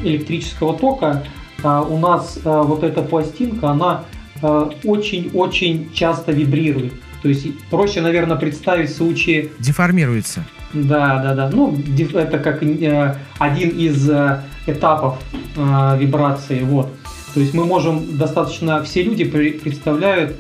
[0.02, 1.24] электрического тока
[1.64, 4.02] у нас вот эта пластинка, она
[4.42, 6.92] очень-очень часто вибрирует.
[7.22, 9.52] То есть проще, наверное, представить случаи...
[9.60, 10.44] Деформируется.
[10.72, 11.50] Да, да, да.
[11.52, 11.78] Ну,
[12.14, 15.18] это как э, один из э, этапов
[15.54, 16.62] вибрации.
[16.62, 16.88] Вот.
[17.34, 18.82] То есть мы можем достаточно...
[18.82, 20.36] Все люди представляют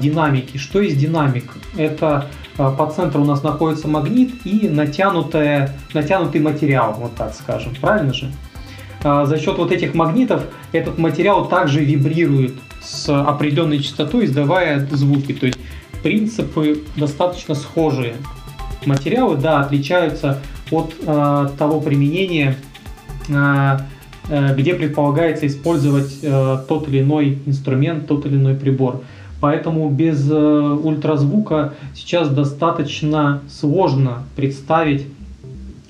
[0.00, 0.56] динамики.
[0.58, 1.52] Что есть динамик?
[1.76, 2.26] Это
[2.56, 7.74] по центру у нас находится магнит и натянутая, натянутый материал, вот так скажем.
[7.80, 8.30] Правильно же?
[9.02, 15.32] За счет вот этих магнитов этот материал также вибрирует с определенной частотой, издавая звуки.
[15.32, 15.58] То есть
[16.02, 18.16] принципы достаточно схожие.
[18.84, 22.56] Материалы, да, отличаются от э, того применения,
[23.28, 23.78] э, э,
[24.28, 29.02] где предполагается использовать э, тот или иной инструмент, тот или иной прибор.
[29.40, 35.06] Поэтому без э, ультразвука сейчас достаточно сложно представить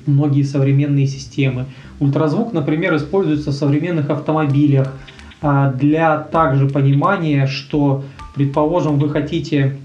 [0.05, 1.66] многие современные системы.
[2.01, 4.93] Ультразвук, например, используется в современных автомобилях
[5.41, 9.76] э, для также понимания, что, предположим, вы хотите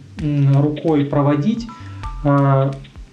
[0.53, 1.67] рукой проводить.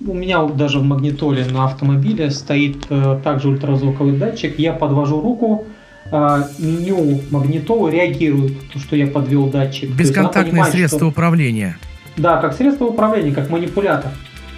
[0.07, 4.59] У меня даже в магнитоле на автомобиле стоит э, также ультразвуковый датчик.
[4.59, 5.67] Я подвожу руку,
[6.11, 9.91] а, меню магнитолы реагирует, то, что я подвел датчик.
[9.91, 11.09] Бесконтактное средство что...
[11.09, 11.79] управления.
[12.17, 14.11] Да, как средство управления, как манипулятор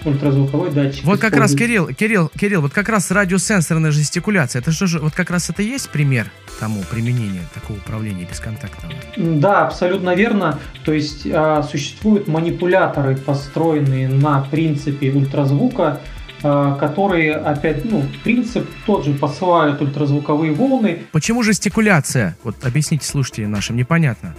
[0.04, 1.04] ультразвуковой датчик.
[1.04, 5.14] Вот как раз, Кирилл, Кирилл, Кирилл, вот как раз радиосенсорная жестикуляция, это что же, вот
[5.14, 8.94] как раз это есть пример тому применения такого управления бесконтактного?
[9.16, 10.58] Да, абсолютно верно.
[10.84, 16.00] То есть э, существуют манипуляторы, построенные на принципе ультразвука,
[16.42, 21.02] э, которые опять, ну, принцип тот же, посылают ультразвуковые волны.
[21.12, 22.36] Почему жестикуляция?
[22.44, 24.34] Вот объясните слушателям нашим, непонятно.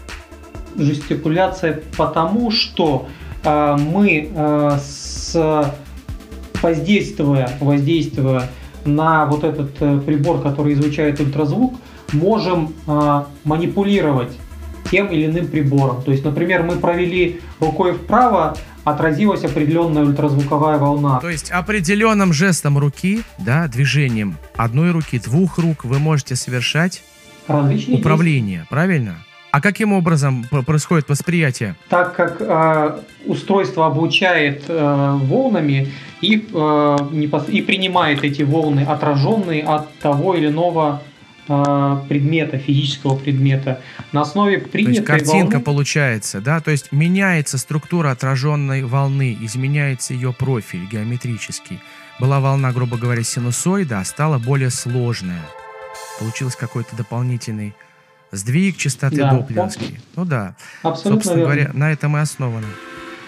[0.78, 3.10] Жестикуляция потому, что
[3.44, 4.32] э, мы
[5.36, 5.64] э,
[6.62, 8.50] воздействуя, воздействуя
[8.86, 11.76] на вот этот э, прибор, который излучает ультразвук,
[12.14, 14.32] можем э, манипулировать
[14.90, 16.02] тем или иным прибором.
[16.04, 21.20] То есть, например, мы провели рукой вправо, отразилась определенная ультразвуковая волна.
[21.20, 27.04] То есть определенным жестом руки, да, движением одной руки, двух рук вы можете совершать
[27.48, 28.70] Различные управление, действия.
[28.70, 29.16] правильно?
[29.52, 31.76] А каким образом происходит восприятие?
[31.90, 35.90] Так как э, устройство обучает э, волнами
[36.22, 36.98] и, э,
[37.50, 41.04] и принимает эти волны, отраженные от того или иного
[41.50, 43.82] э, предмета, физического предмета.
[44.14, 45.66] На основе принятой То есть картинка волны...
[45.66, 46.62] получается, да?
[46.62, 51.82] То есть меняется структура отраженной волны, изменяется ее профиль геометрический.
[52.22, 55.42] Была волна, грубо говоря, синусоида, а стала более сложная.
[56.20, 57.74] Получился какой-то дополнительный
[58.32, 60.00] Сдвиг частоты да, доплеровский.
[60.16, 60.56] Ну да.
[60.84, 61.54] Абсолютно Собственно верно.
[61.54, 62.68] говоря, на этом и основано.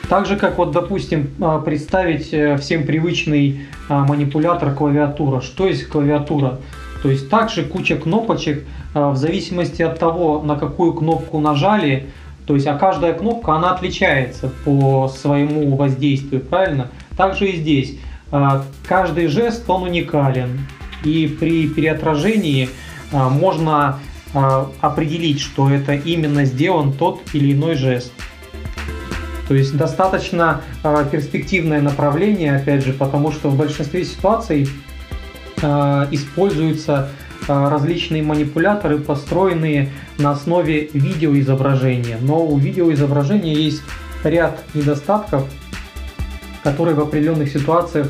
[0.10, 5.42] Так же, как вот, допустим, а, представить э, всем привычный а, манипулятор клавиатура.
[5.42, 6.60] Что есть клавиатура?
[7.02, 12.08] То есть также куча кнопочек, а, в зависимости от того, на какую кнопку нажали,
[12.46, 16.90] то есть, а каждая кнопка, она отличается по своему воздействию, правильно?
[17.16, 17.98] Также и здесь.
[18.86, 20.68] каждый жест, он уникален.
[21.06, 22.68] И при переотражении
[23.12, 24.00] можно
[24.34, 28.12] определить, что это именно сделан тот или иной жест.
[29.48, 34.70] То есть достаточно э, перспективное направление, опять же, потому что в большинстве ситуаций
[35.62, 37.10] э, используются
[37.46, 42.18] различные манипуляторы, построенные на основе видеоизображения.
[42.22, 43.82] Но у видеоизображения есть
[44.24, 45.46] ряд недостатков,
[46.64, 48.10] которые в определенных ситуациях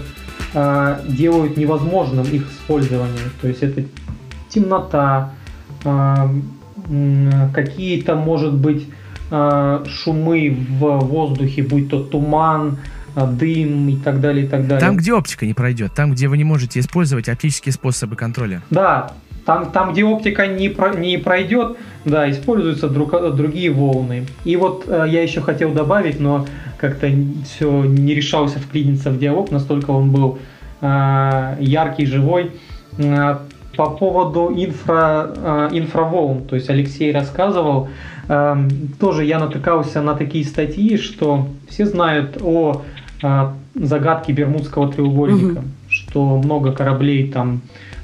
[0.53, 3.23] делают невозможным их использование.
[3.41, 3.83] То есть это
[4.49, 5.33] темнота,
[7.53, 8.87] какие-то, может быть,
[9.35, 12.77] Э, шумы в воздухе, будь то туман,
[13.15, 14.79] э, дым и так далее, и так далее.
[14.79, 18.61] Там, где оптика не пройдет, там, где вы не можете использовать оптические способы контроля.
[18.69, 19.13] Да,
[19.43, 24.27] там, там где оптика не, про, не пройдет, да, используются друг, другие волны.
[24.43, 26.45] И вот э, я еще хотел добавить, но
[26.77, 27.09] как-то
[27.45, 30.37] все не решался вклиниться в диалог, настолько он был
[30.81, 32.51] э, яркий, живой.
[32.99, 33.39] Э,
[33.75, 37.89] по поводу инфра, э, инфраволн, то есть Алексей рассказывал,
[38.29, 38.69] Эм,
[38.99, 42.81] тоже я натыкался на такие статьи, что все знают о
[43.21, 45.67] э, загадке Бермудского треугольника, угу.
[45.89, 47.61] что много кораблей там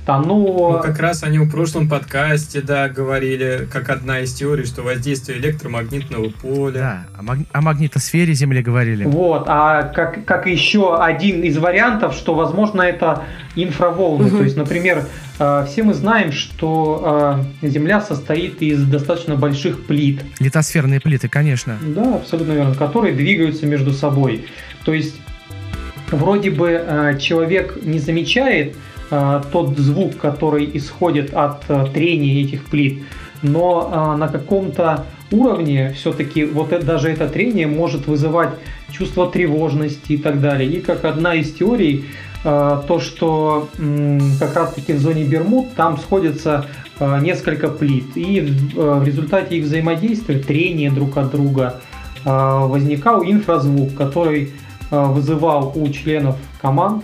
[0.10, 0.78] тонуло.
[0.78, 5.38] Ну, как раз они в прошлом подкасте, да, говорили, как одна из теорий, что воздействие
[5.38, 6.80] электромагнитного поля.
[6.80, 7.40] Да, о, маг...
[7.52, 9.06] о магнитосфере Земли говорили.
[9.06, 13.24] Вот, а как, как еще один из вариантов, что, возможно, это
[13.56, 14.28] инфраволны.
[14.28, 14.38] Угу.
[14.38, 15.06] То есть, например,
[15.38, 20.22] э, все мы знаем, что э, Земля состоит из достаточно больших плит.
[20.40, 21.78] Литосферные плиты, конечно.
[21.82, 24.46] Да, абсолютно верно, которые двигаются между собой.
[24.86, 25.16] То есть,
[26.10, 28.76] вроде бы э, человек не замечает,
[29.10, 33.04] тот звук, который исходит от э, трения этих плит,
[33.42, 38.52] но э, на каком-то уровне все-таки вот это, даже это трение может вызывать
[38.92, 40.70] чувство тревожности и так далее.
[40.70, 42.06] И как одна из теорий,
[42.42, 43.70] то, что
[44.40, 46.66] как раз-таки в зоне Бермуд там сходятся
[47.00, 48.40] несколько плит, и
[48.74, 51.82] в результате их взаимодействия, трения друг от друга,
[52.24, 54.52] возникал инфразвук, который
[54.90, 57.04] вызывал у членов команд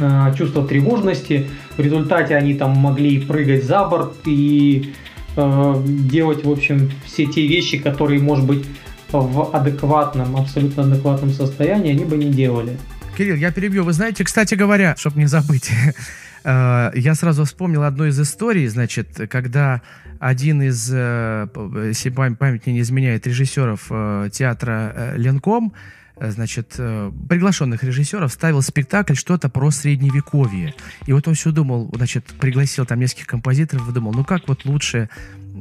[0.00, 1.48] Э, чувство тревожности.
[1.76, 4.94] В результате они там могли прыгать за борт и
[5.36, 8.64] э, делать, в общем, все те вещи, которые, может быть,
[9.10, 12.78] в адекватном, абсолютно адекватном состоянии они бы не делали.
[13.16, 13.82] Кирилл, я перебью.
[13.82, 15.72] Вы знаете, кстати говоря, чтобы не забыть,
[16.44, 19.82] э, я сразу вспомнил одну из историй, значит, когда
[20.18, 21.48] один из, э,
[21.86, 23.88] если память не изменяет, режиссеров
[24.32, 25.72] театра Ленком
[26.20, 30.74] Э, значит, э, приглашенных режиссеров ставил спектакль что-то про средневековье.
[31.06, 34.64] И вот он все думал, значит, пригласил там нескольких композиторов и думал, ну как вот
[34.64, 35.08] лучше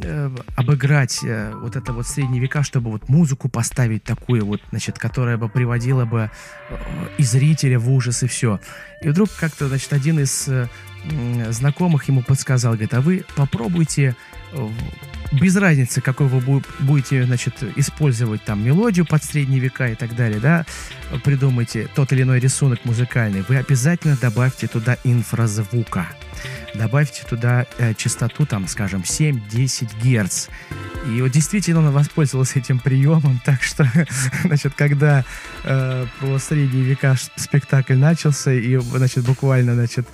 [0.03, 4.97] э, обыграть э, вот это вот средние века, чтобы вот музыку поставить такую вот, значит,
[4.97, 6.29] которая бы приводила бы
[6.69, 6.75] э,
[7.17, 8.59] и зрителя в ужас и все.
[9.01, 10.67] И вдруг как-то, значит, один из э,
[11.51, 14.15] знакомых ему подсказал, говорит, а вы попробуйте
[15.31, 20.39] без разницы, какой вы будете, значит, использовать там мелодию под средние века и так далее,
[20.39, 20.65] да,
[21.23, 26.07] придумайте тот или иной рисунок музыкальный, вы обязательно добавьте туда инфразвука.
[26.75, 30.47] Добавьте туда э, частоту, там, скажем, 7-10 Герц.
[31.07, 33.89] И вот действительно он воспользовался этим приемом, так что,
[34.43, 35.25] значит, когда
[35.63, 40.07] э, про средние века спектакль начался, и, значит, буквально, значит,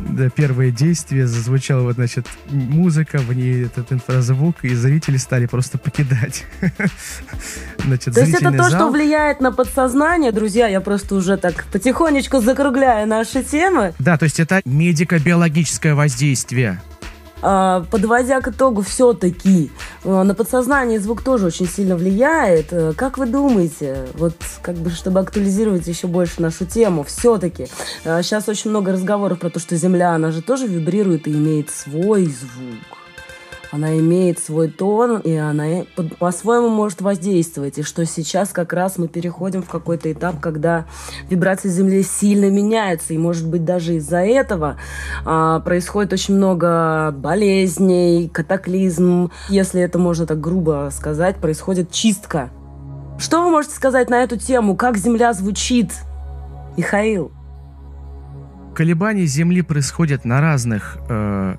[0.00, 5.78] да, первое действие зазвучала вот, значит, музыка, в ней этот инфразвук, и зрители стали просто
[5.78, 6.44] покидать.
[7.84, 8.70] значит, то есть это то, зал...
[8.70, 13.94] что влияет на подсознание, друзья, я просто уже так потихонечку закругляю наши темы.
[13.98, 16.80] Да, то есть это медико-биологическое воздействие.
[17.40, 19.70] А, подводя к итогу, все-таки
[20.04, 22.72] а, на подсознание звук тоже очень сильно влияет.
[22.72, 27.68] Э, как вы думаете, вот как бы чтобы актуализировать еще больше нашу тему, все-таки
[28.02, 31.70] сейчас а, очень много разговоров про то, что Земля, она же тоже вибрирует и имеет
[31.70, 32.97] свой звук
[33.70, 35.84] она имеет свой тон, и она
[36.18, 37.78] по-своему может воздействовать.
[37.78, 40.86] И что сейчас как раз мы переходим в какой-то этап, когда
[41.28, 43.12] вибрации Земли сильно меняются.
[43.12, 44.78] И, может быть, даже из-за этого
[45.24, 49.30] а, происходит очень много болезней, катаклизм.
[49.48, 52.50] Если это можно так грубо сказать, происходит чистка.
[53.18, 54.76] Что вы можете сказать на эту тему?
[54.76, 55.92] Как Земля звучит?
[56.76, 57.32] Михаил.
[58.74, 61.56] Колебания Земли происходят на разных э,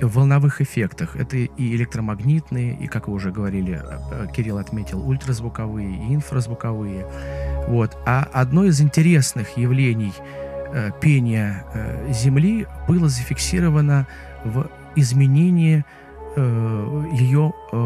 [0.00, 1.16] волновых эффектах.
[1.16, 7.06] Это и электромагнитные, и, как вы уже говорили, э, э, Кирилл отметил, ультразвуковые и инфразвуковые.
[7.68, 7.96] Вот.
[8.06, 10.12] А одно из интересных явлений
[10.72, 14.06] э, пения э, Земли было зафиксировано
[14.44, 15.84] в изменении
[16.36, 17.76] э, ее э,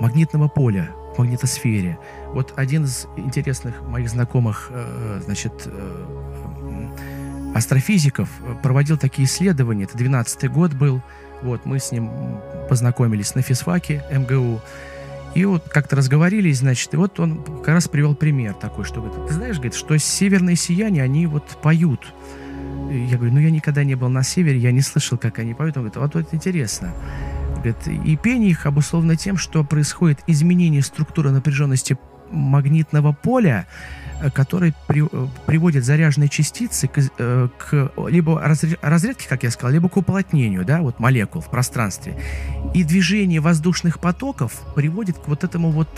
[0.00, 1.98] магнитного поля магнитосфере.
[2.28, 4.70] Вот один из интересных моих знакомых,
[5.24, 5.68] значит,
[7.54, 8.28] астрофизиков
[8.62, 9.84] проводил такие исследования.
[9.84, 11.02] Это 12 год был.
[11.42, 12.10] Вот, мы с ним
[12.68, 14.60] познакомились на физфаке МГУ.
[15.34, 19.28] И вот как-то разговорились, значит, и вот он как раз привел пример такой, что говорит,
[19.28, 22.12] ты знаешь, говорит, что северные сияния, они вот поют.
[22.90, 25.76] Я говорю, ну я никогда не был на севере, я не слышал, как они поют.
[25.76, 26.92] Он говорит, вот это интересно.
[27.54, 31.96] Говорит, и пение их обусловлено тем, что происходит изменение структуры напряженности
[32.30, 33.66] магнитного поля,
[34.20, 38.40] Э, который при, э, приводит заряженные частицы к, э, к либо
[38.82, 42.16] разрядке, как я сказал, либо к уплотнению да, вот молекул в пространстве.
[42.74, 45.88] И движение воздушных потоков приводит к вот этому вот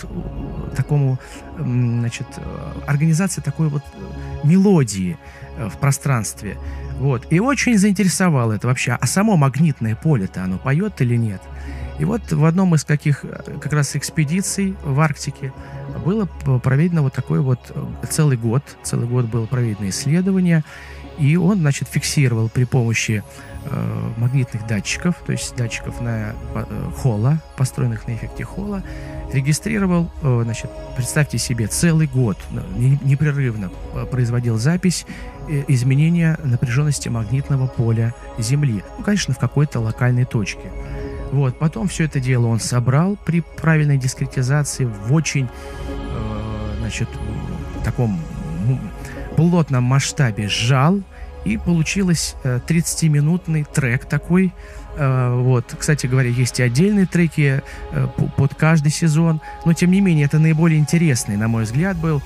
[0.76, 1.18] такому,
[1.58, 2.26] значит,
[2.86, 3.82] организации такой вот
[4.44, 5.18] мелодии
[5.58, 6.56] в пространстве.
[6.98, 7.26] Вот.
[7.30, 8.92] И очень заинтересовало это вообще.
[8.92, 11.42] А само магнитное поле-то оно поет или нет?
[11.98, 13.20] И вот в одном из каких
[13.60, 15.52] как раз экспедиций в Арктике
[16.04, 16.24] было
[16.58, 20.64] проведено вот такой вот э, целый год, целый год было проведено исследование,
[21.18, 23.22] и он, значит, фиксировал при помощи
[23.64, 28.82] э, магнитных датчиков, то есть датчиков на э, Холла, построенных на эффекте Холла,
[29.32, 32.38] регистрировал, э, значит, представьте себе, целый год
[32.76, 35.06] не, непрерывно э, производил запись
[35.48, 40.72] э, изменения напряженности магнитного поля Земли, ну, конечно, в какой-то локальной точке.
[41.32, 45.48] Вот, потом все это дело он собрал при правильной дискретизации в очень,
[45.88, 47.08] э, значит,
[47.82, 48.20] таком
[49.36, 51.00] плотном масштабе сжал,
[51.44, 54.52] и получилось э, 30-минутный трек такой.
[54.96, 57.62] Э, вот, кстати говоря, есть и отдельные треки
[57.92, 62.22] э, под каждый сезон, но тем не менее это наиболее интересный, на мой взгляд, был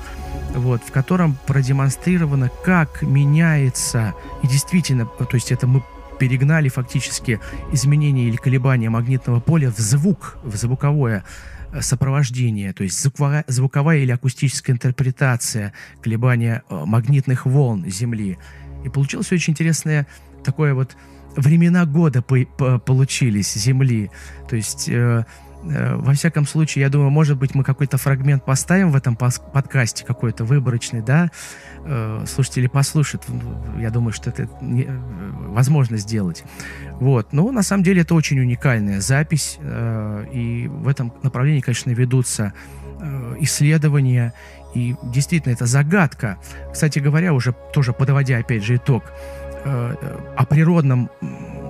[0.54, 5.82] вот, в котором продемонстрировано, как меняется, и действительно, то есть это мы
[6.18, 7.40] перегнали фактически
[7.72, 11.24] изменение или колебания магнитного поля в звук, в звуковое
[11.72, 18.38] э, сопровождение, то есть звуковая, звуковая или акустическая интерпретация колебания э, магнитных волн Земли.
[18.84, 20.06] И получилось очень интересное
[20.44, 20.96] такое вот
[21.36, 24.10] времена года по, по, получились Земли.
[24.48, 25.24] То есть э,
[25.68, 30.44] во всяком случае, я думаю, может быть, мы какой-то фрагмент поставим в этом подкасте, какой-то
[30.44, 31.30] выборочный, да,
[31.84, 33.24] э, слушатели послушают.
[33.78, 34.48] Я думаю, что это э,
[35.48, 36.44] возможно сделать.
[37.00, 37.32] Вот.
[37.32, 42.52] Но на самом деле это очень уникальная запись, э, и в этом направлении, конечно, ведутся
[43.00, 44.34] э, исследования,
[44.74, 46.38] и действительно это загадка.
[46.72, 49.04] Кстати говоря, уже тоже подводя опять же итог,
[49.64, 49.94] э,
[50.36, 51.10] о природном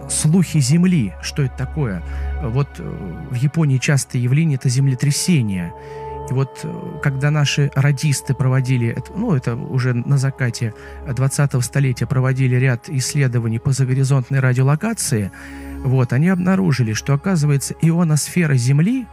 [0.08, 2.02] слухе Земли, что это такое.
[2.42, 5.72] Вот э, в Японии частое явление это землетрясение.
[6.30, 10.74] И вот э, когда наши радисты проводили, ну это уже на закате
[11.06, 15.30] 20-го столетия проводили ряд исследований по загоризонтной радиолокации,
[15.84, 19.06] вот, они обнаружили, что оказывается ионосфера Земли,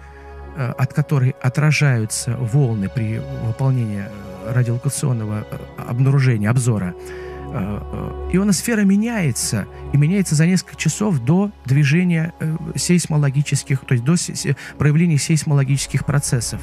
[0.55, 4.05] э, от которой отражаются волны при выполнении
[4.47, 5.45] радиолокационного
[5.77, 6.95] обнаружения, обзора,
[7.53, 14.15] ионосфера меняется, и меняется за несколько часов до движения э, сейсмологических, то есть до
[14.77, 16.61] проявления сейсмологических процессов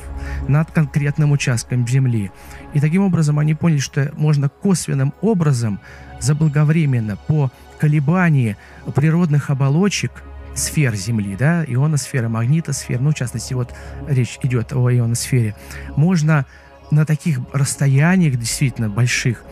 [0.48, 2.32] над конкретным участком Земли.
[2.74, 5.80] И таким образом они поняли, что можно косвенным образом
[6.18, 8.56] заблаговременно по колебании
[8.94, 10.10] природных оболочек
[10.54, 13.72] сфер Земли, да, ионосфера, магнитосфера, ну, в частности, вот
[14.08, 15.54] речь идет о ионосфере,
[15.96, 16.46] можно
[16.90, 19.44] на таких расстояниях действительно больших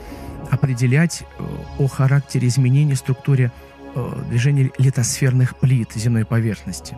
[0.51, 1.44] определять э,
[1.78, 3.51] о характере изменений структуре
[3.94, 6.96] э, движения литосферных плит земной поверхности.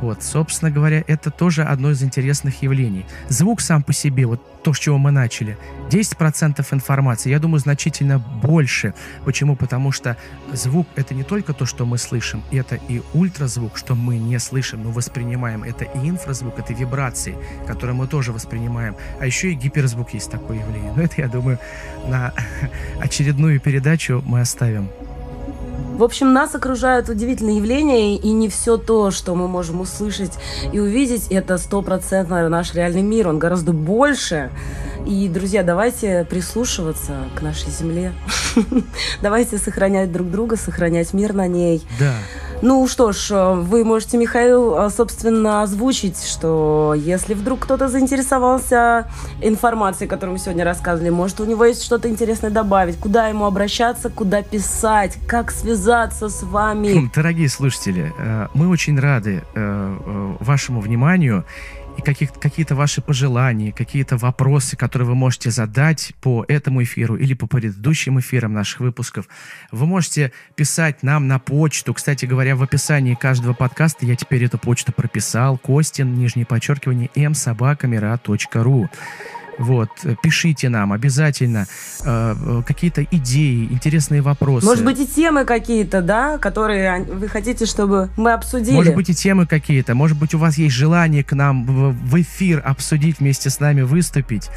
[0.00, 3.06] Вот, собственно говоря, это тоже одно из интересных явлений.
[3.28, 5.56] Звук сам по себе, вот то, с чего мы начали,
[5.90, 8.94] 10% информации, я думаю, значительно больше.
[9.24, 9.56] Почему?
[9.56, 10.16] Потому что
[10.52, 14.82] звук— это не только то, что мы слышим, это и ультразвук, что мы не слышим,
[14.82, 15.62] но воспринимаем.
[15.62, 17.36] Это и инфразвук, это вибрации,
[17.66, 18.96] которые мы тоже воспринимаем.
[19.20, 20.92] А еще и гиперзвук есть такое явление.
[20.96, 21.58] Но это, я думаю,
[22.06, 22.32] на
[23.00, 24.88] очередную передачу мы оставим.
[25.96, 30.32] В общем, нас окружают удивительные явления, и не все то, что мы можем услышать
[30.70, 33.28] и увидеть, это стопроцентно наш реальный мир.
[33.28, 34.50] Он гораздо больше.
[35.06, 38.12] И, друзья, давайте прислушиваться к нашей земле.
[39.22, 41.82] Давайте сохранять друг друга, сохранять мир на ней.
[41.98, 42.12] Да.
[42.68, 49.06] Ну что ж, э, вы можете, Михаил, э, собственно, озвучить, что если вдруг кто-то заинтересовался
[49.40, 54.10] информацией, которую мы сегодня рассказывали, может, у него есть что-то интересное добавить, куда ему обращаться,
[54.10, 57.08] куда писать, как связаться с вами.
[57.14, 59.44] Дорогие слушатели, э, мы очень рады
[60.40, 61.44] вашему вниманию
[61.96, 67.34] и каких, какие-то ваши пожелания, какие-то вопросы, которые вы можете задать по этому эфиру или
[67.34, 69.28] по предыдущим эфирам наших выпусков,
[69.72, 71.94] вы можете писать нам на почту.
[71.94, 75.58] Кстати говоря, в описании каждого подкаста я теперь эту почту прописал.
[75.58, 78.88] Костин, нижнее подчеркивание, msobakамера.ру.
[79.58, 79.88] Вот,
[80.22, 81.66] пишите нам обязательно
[82.04, 84.66] э, э, какие-то идеи, интересные вопросы.
[84.66, 88.74] Может быть и темы какие-то, да, которые вы хотите, чтобы мы обсудили.
[88.74, 92.20] Может быть и темы какие-то, может быть у вас есть желание к нам в, в
[92.20, 94.50] эфир обсудить вместе с нами, выступить.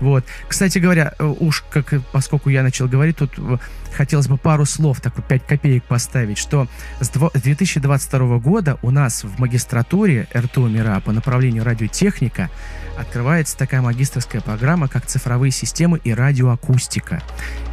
[0.00, 0.24] Вот.
[0.46, 3.58] Кстати говоря, э, уж как, поскольку я начал говорить, тут э,
[3.92, 6.68] хотелось бы пару слов, так 5 копеек поставить, что
[7.00, 12.50] с 2022 года у нас в магистратуре РТУ МИРА по направлению радиотехника
[12.98, 17.22] открывается такая магистрская программа, как цифровые системы и радиоакустика.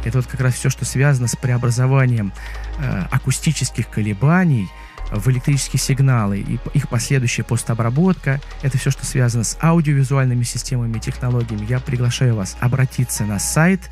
[0.04, 2.32] Это вот как раз все, что связано с преобразованием
[2.78, 4.68] э, акустических колебаний–
[5.10, 8.40] в электрические сигналы и их последующая постобработка.
[8.62, 11.66] Это все, что связано с аудиовизуальными системами и технологиями.
[11.68, 13.90] Я приглашаю вас обратиться на сайт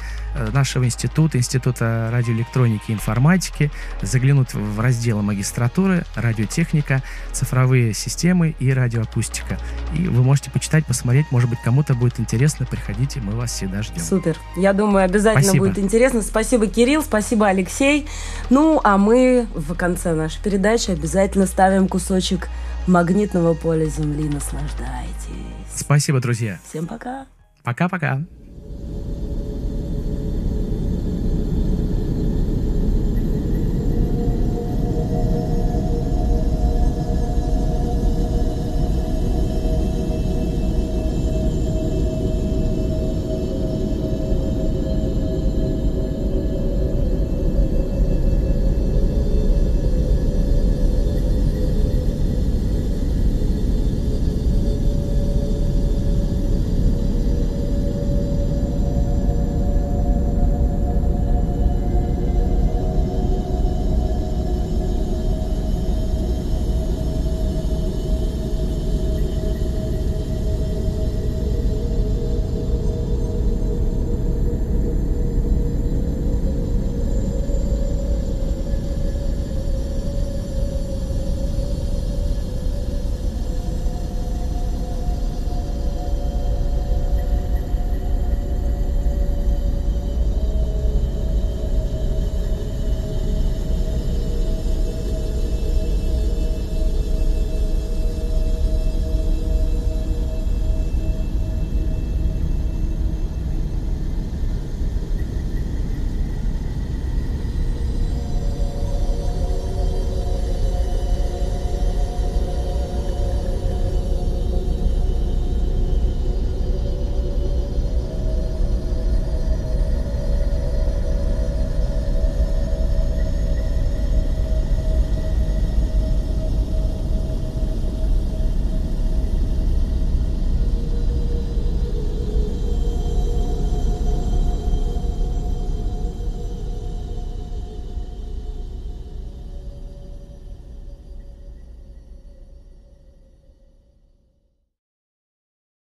[0.52, 3.70] нашего института, Института радиоэлектроники и информатики,
[4.02, 9.58] заглянуть в разделы магистратуры, радиотехника, цифровые системы и радиоакустика.
[9.96, 14.02] И вы можете почитать, посмотреть, может быть, кому-то будет интересно, приходите, мы вас всегда ждем.
[14.02, 14.36] Супер.
[14.56, 15.66] Я думаю, обязательно спасибо.
[15.66, 16.22] будет интересно.
[16.22, 18.06] Спасибо, Кирилл, спасибо, Алексей.
[18.50, 22.48] Ну, а мы в конце нашей передачи обязательно ставим кусочек
[22.86, 24.28] магнитного поля Земли.
[24.28, 25.14] Наслаждайтесь.
[25.74, 26.58] Спасибо, друзья.
[26.68, 27.26] Всем пока.
[27.62, 28.22] Пока-пока.